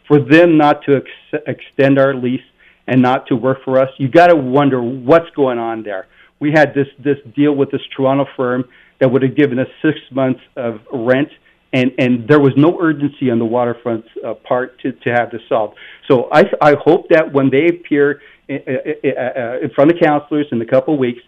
For 0.07 0.19
them 0.19 0.57
not 0.57 0.83
to 0.83 0.97
ex- 0.97 1.43
extend 1.47 1.97
our 1.97 2.13
lease 2.13 2.41
and 2.89 3.01
not 3.01 3.27
to 3.27 3.35
work 3.35 3.59
for 3.63 3.79
us, 3.79 3.89
you 3.97 4.09
got 4.09 4.27
to 4.27 4.35
wonder 4.35 4.81
what's 4.81 5.29
going 5.35 5.59
on 5.59 5.83
there. 5.83 6.07
We 6.39 6.51
had 6.51 6.73
this 6.73 6.87
this 6.97 7.17
deal 7.35 7.53
with 7.53 7.69
this 7.71 7.81
Toronto 7.95 8.25
firm 8.35 8.65
that 8.99 9.11
would 9.11 9.21
have 9.21 9.35
given 9.35 9.59
us 9.59 9.67
six 9.81 9.97
months 10.11 10.41
of 10.55 10.79
rent, 10.91 11.29
and 11.71 11.91
and 11.99 12.27
there 12.27 12.39
was 12.39 12.53
no 12.57 12.77
urgency 12.81 13.29
on 13.29 13.37
the 13.37 13.45
waterfront 13.45 14.05
uh, 14.25 14.33
part 14.33 14.79
to 14.81 14.91
to 14.91 15.09
have 15.11 15.29
this 15.31 15.41
solved. 15.47 15.75
So 16.09 16.29
I 16.31 16.43
I 16.61 16.75
hope 16.83 17.09
that 17.09 17.31
when 17.31 17.49
they 17.51 17.67
appear 17.67 18.21
in, 18.47 18.59
in 19.63 19.69
front 19.75 19.91
of 19.91 19.97
councilors 20.01 20.47
in 20.51 20.59
a 20.61 20.65
couple 20.65 20.95
of 20.95 20.99
weeks, 20.99 21.21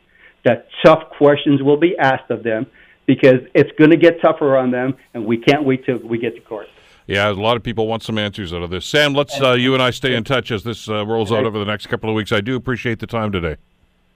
that 0.46 0.68
tough 0.84 1.04
questions 1.18 1.62
will 1.62 1.78
be 1.78 1.96
asked 1.98 2.32
of 2.32 2.44
them 2.44 2.66
because 3.06 3.42
it's 3.54 3.72
going 3.78 3.92
to 3.92 3.98
get 3.98 4.22
tougher 4.22 4.58
on 4.58 4.72
them, 4.72 4.96
and 5.14 5.26
we 5.26 5.38
can't 5.38 5.64
wait 5.66 5.86
till 5.86 6.00
we 6.00 6.18
get 6.18 6.34
to 6.36 6.42
court. 6.42 6.68
Yeah, 7.12 7.30
a 7.30 7.34
lot 7.34 7.58
of 7.58 7.64
people 7.64 7.88
want 7.88 8.04
some 8.04 8.18
answers 8.18 8.54
out 8.54 8.62
of 8.62 8.70
this. 8.70 8.86
Sam, 8.86 9.14
let's 9.14 9.42
uh, 9.42 9.52
you 9.52 9.74
and 9.74 9.84
I 9.84 9.92
stay 9.92 10.16
in 10.16 10.24
touch 10.24 10.50
as 10.50 10.64
this 10.64 10.88
uh, 10.88 11.06
rolls 11.06 11.30
out 11.30 11.44
over 11.44 11.60
the 11.60 11.66
next 11.66 11.88
couple 11.88 12.10
of 12.10 12.16
weeks. 12.16 12.32
I 12.32 12.40
do 12.40 12.56
appreciate 12.56 13.00
the 13.00 13.06
time 13.06 13.34
today. 13.34 13.58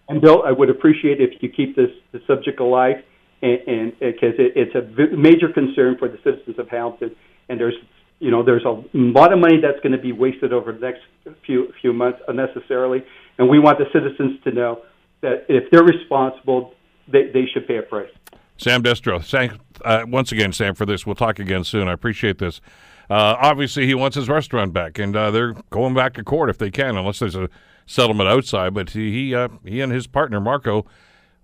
And 0.08 0.22
Bill, 0.22 0.44
I 0.46 0.54
would 0.54 0.70
appreciate 0.70 1.20
if 1.20 1.44
you 1.44 1.50
keep 1.50 1.76
this 1.76 1.90
the 2.14 2.22
subject 2.26 2.62
alive, 2.62 3.04
and 3.42 3.92
because 4.00 4.36
it, 4.40 4.54
it's 4.56 4.76
a 4.76 5.14
major 5.14 5.50
concern 5.50 5.98
for 5.98 6.08
the 6.08 6.18
citizens 6.24 6.58
of 6.58 6.70
Hamilton, 6.70 7.14
and 7.50 7.60
there's 7.60 7.76
you 8.20 8.32
know 8.32 8.44
there's 8.44 8.64
a 8.64 8.82
lot 8.94 9.34
of 9.34 9.40
money 9.40 9.60
that's 9.62 9.82
going 9.82 9.92
to 9.92 10.02
be 10.02 10.14
wasted 10.14 10.54
over 10.54 10.72
the 10.72 10.80
next 10.80 11.02
few 11.46 11.74
few 11.82 11.92
months 11.92 12.20
unnecessarily, 12.30 13.04
and 13.38 13.50
we 13.50 13.60
want 13.60 13.78
the 13.78 13.88
citizens 13.92 14.42
to 14.46 14.52
know 14.52 14.84
that 15.20 15.48
if 15.50 15.70
they're 15.70 15.84
responsible, 15.84 16.74
they, 17.10 17.30
they 17.34 17.46
should 17.54 17.68
pay 17.68 17.76
a 17.76 17.82
price. 17.82 18.12
Sam 18.58 18.84
Destro, 18.84 19.24
thank, 19.24 19.54
uh, 19.84 20.06
once 20.08 20.32
again, 20.32 20.54
Sam, 20.54 20.76
for 20.76 20.86
this. 20.86 21.06
We'll 21.06 21.16
talk 21.16 21.40
again 21.40 21.64
soon. 21.64 21.88
I 21.88 21.94
appreciate 21.94 22.38
this. 22.38 22.62
Uh, 23.10 23.36
obviously, 23.40 23.86
he 23.86 23.94
wants 23.94 24.16
his 24.16 24.30
restaurant 24.30 24.74
back, 24.74 24.98
and 24.98 25.16
uh, 25.16 25.30
they're 25.30 25.54
going 25.70 25.94
back 25.94 26.14
to 26.14 26.24
court 26.24 26.50
if 26.50 26.58
they 26.58 26.72
can, 26.72 26.98
unless 26.98 27.20
there's 27.20 27.36
a 27.36 27.50
settlement 27.86 28.30
outside. 28.30 28.74
But 28.74 28.92
he 28.92 29.12
he, 29.12 29.36
uh, 29.36 29.50
he 29.64 29.82
and 29.82 29.92
his 29.92 30.08
partner 30.08 30.40
Marco 30.40 30.86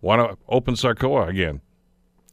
want 0.01 0.27
to 0.27 0.37
open 0.49 0.75
Sarcoa 0.75 1.27
again. 1.27 1.61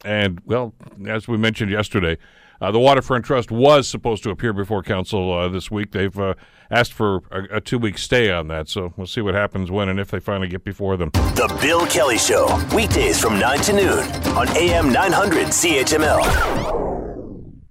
And 0.03 0.41
well, 0.45 0.73
as 1.07 1.27
we 1.27 1.37
mentioned 1.37 1.71
yesterday, 1.71 2.17
uh, 2.61 2.71
the 2.71 2.79
Waterfront 2.79 3.25
Trust 3.25 3.51
was 3.51 3.87
supposed 3.87 4.23
to 4.23 4.29
appear 4.29 4.53
before 4.53 4.83
council 4.83 5.31
uh, 5.31 5.47
this 5.47 5.71
week. 5.71 5.91
They've 5.91 6.17
uh, 6.19 6.33
asked 6.69 6.93
for 6.93 7.21
a, 7.31 7.57
a 7.57 7.61
two 7.61 7.77
week 7.77 7.97
stay 7.97 8.31
on 8.31 8.47
that, 8.47 8.67
so 8.69 8.93
we'll 8.97 9.07
see 9.07 9.21
what 9.21 9.33
happens 9.33 9.71
when 9.71 9.89
and 9.89 9.99
if 9.99 10.11
they 10.11 10.19
finally 10.19 10.47
get 10.47 10.63
before 10.63 10.97
them. 10.97 11.09
The 11.13 11.57
Bill 11.61 11.85
Kelly 11.87 12.17
Show, 12.17 12.47
weekdays 12.75 13.19
from 13.19 13.39
9 13.39 13.59
to 13.59 13.73
noon 13.73 13.99
on 14.35 14.47
AM 14.57 14.91
900 14.91 15.47
CHML. 15.47 16.88